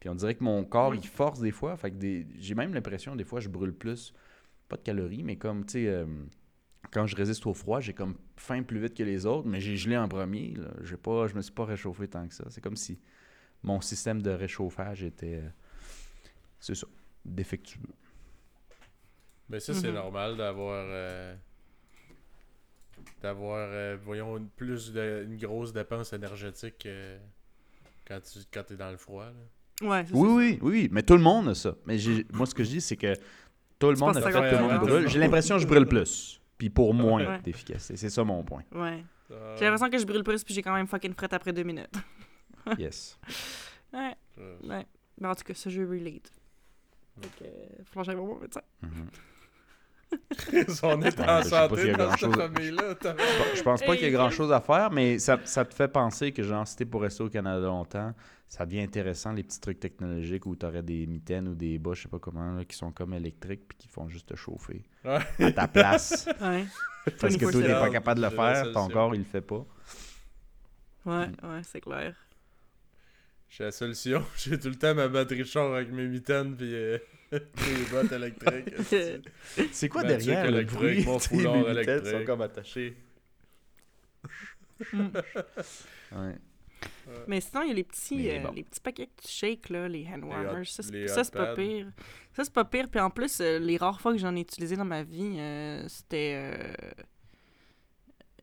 [0.00, 1.76] Puis on dirait que mon corps, il force des fois.
[1.78, 4.12] Fait que des- j'ai même l'impression, des fois, je brûle plus,
[4.68, 6.04] pas de calories, mais comme, tu sais, euh,
[6.90, 9.76] quand je résiste au froid, j'ai comme faim plus vite que les autres, mais j'ai
[9.76, 10.54] gelé en premier.
[10.56, 10.68] Là.
[10.82, 12.44] J'ai pas, je me suis pas réchauffé tant que ça.
[12.50, 12.98] C'est comme si
[13.62, 15.48] mon système de réchauffage était, euh,
[16.60, 16.86] c'est ça,
[17.24, 17.80] défectueux.
[19.48, 19.94] Mais ça, c'est Mhm.
[19.94, 20.84] normal d'avoir.
[20.88, 21.34] euh,
[23.22, 27.18] d'avoir, euh, voyons, une, plus de, une grosse dépense énergétique euh,
[28.06, 29.26] quand tu quand es dans le froid.
[29.26, 29.86] là.
[29.88, 30.34] Ouais, c'est Oui, ça.
[30.34, 31.74] oui, oui, oui, mais tout le monde a ça.
[31.86, 31.96] Mais
[32.32, 33.14] moi, ce que je dis, c'est que
[33.78, 35.08] tout le Tu monde a que fait, ça tout le monde brûle.
[35.08, 36.40] J'ai l'impression que je brûle plus.
[36.58, 37.40] Puis pour moins Ouais.
[37.42, 37.96] d'efficacité.
[37.96, 38.62] C'est ça mon point.
[38.72, 39.04] Ouais.
[39.28, 41.92] J'ai l'impression que je brûle plus, puis j'ai quand même fucking frette après deux minutes.
[42.78, 43.16] Yes.
[43.92, 44.14] Ouais,
[44.64, 44.86] ouais.
[45.20, 46.32] Mais en tout cas, ça, je relate.
[47.16, 47.46] Donc, euh,
[47.84, 48.60] faut que j'aille voir mon médecin.
[48.82, 49.06] Mhm.
[50.82, 52.34] On est Ben, en santé dans cette grand-chose.
[52.36, 52.94] famille-là.
[53.54, 55.74] Je pense pas qu'il y ait Hey, grand chose à faire, mais ça, ça te
[55.74, 58.12] fait penser que, genre, si t'es pour rester au Canada longtemps,
[58.48, 62.02] ça devient intéressant les petits trucs technologiques où t'aurais des mitaines ou des bas, je
[62.02, 65.18] sais pas comment, là, qui sont comme électriques puis qui font juste te chauffer Ouais.
[65.46, 66.28] à ta place.
[66.40, 66.64] Ouais.
[67.20, 67.80] Parce que toi, t'es 24/7.
[67.80, 69.64] pas capable de le faire, ton corps, il le fait pas.
[71.04, 72.14] Ouais, ouais, c'est clair.
[73.48, 74.24] J'ai la solution.
[74.36, 76.98] J'ai tout le temps ma batterie de char avec mes mitaines puis euh,
[77.32, 78.74] mes bottes électriques.
[79.72, 81.04] C'est quoi derrière le bruit?
[81.04, 82.06] mon foulard mes électrique.
[82.06, 82.96] sont comme attachés?
[84.92, 86.34] Ouais.
[87.28, 88.52] Mais sinon, il y a les petits, euh, bon.
[88.52, 90.66] les petits paquets que tu shakes, là, les hand warmers.
[90.66, 91.86] ça, c'est- pas pire.
[92.34, 92.88] Ça, c'est pas pire.
[92.90, 95.84] Puis en plus, euh, les rares fois que j'en ai utilisé dans ma vie, euh,
[95.88, 96.74] c'était.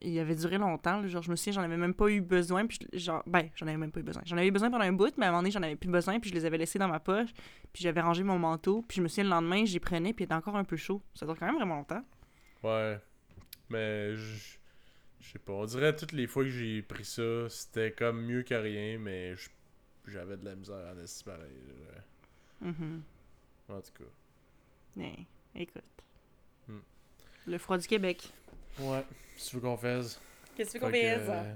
[0.03, 0.99] Il avait duré longtemps.
[1.01, 1.07] là.
[1.07, 2.67] Genre, je me souviens, j'en avais même pas eu besoin.
[2.67, 4.21] Puis, je- genre, ben, j'en avais même pas eu besoin.
[4.25, 5.89] J'en avais eu besoin pendant un bout, mais à un moment donné, j'en avais plus
[5.89, 6.19] besoin.
[6.19, 7.29] Puis, je les avais laissés dans ma poche.
[7.71, 8.81] Puis, j'avais rangé mon manteau.
[8.87, 10.13] Puis, je me souviens, le lendemain, j'y prenais.
[10.13, 11.01] Puis, il était encore un peu chaud.
[11.15, 12.03] Ça dure quand même vraiment longtemps.
[12.63, 12.99] Ouais.
[13.69, 14.57] Mais je
[15.21, 15.53] je sais pas.
[15.53, 19.35] On dirait toutes les fois que j'ai pris ça, c'était comme mieux que rien, mais
[20.05, 21.51] j'avais de la misère en estime pareil.
[22.59, 23.01] Mhm.
[23.69, 24.09] En tout cas.
[24.97, 25.15] Mais,
[25.55, 25.83] écoute.
[26.67, 26.79] Hmm.
[27.47, 28.33] Le froid du Québec.
[28.79, 29.03] Ouais.
[29.37, 30.19] Si tu veux qu'on fasse.
[30.55, 31.53] Qu'est-ce que Fait que, euh,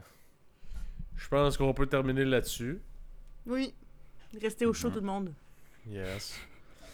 [1.15, 2.80] Je pense qu'on peut terminer là-dessus.
[3.45, 3.74] Oui.
[4.41, 4.93] Restez au chaud, Mhm.
[4.93, 5.34] tout le monde.
[5.89, 6.39] Yes.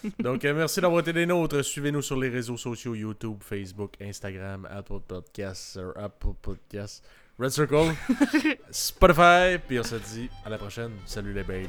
[0.18, 1.62] Donc, euh, merci d'avoir été des nôtres.
[1.62, 7.02] Suivez-nous sur les réseaux sociaux YouTube, Facebook, Instagram, Apple Podcasts, Apple Podcasts,
[7.38, 7.94] Red Circle,
[8.70, 9.58] Spotify.
[9.66, 10.92] Puis on se dit à la prochaine.
[11.06, 11.66] Salut les babes.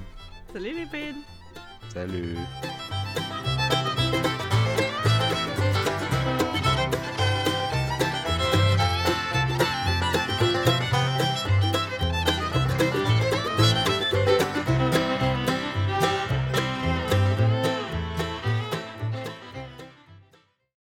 [0.53, 1.19] Salut les pins!
[1.93, 2.35] Salut.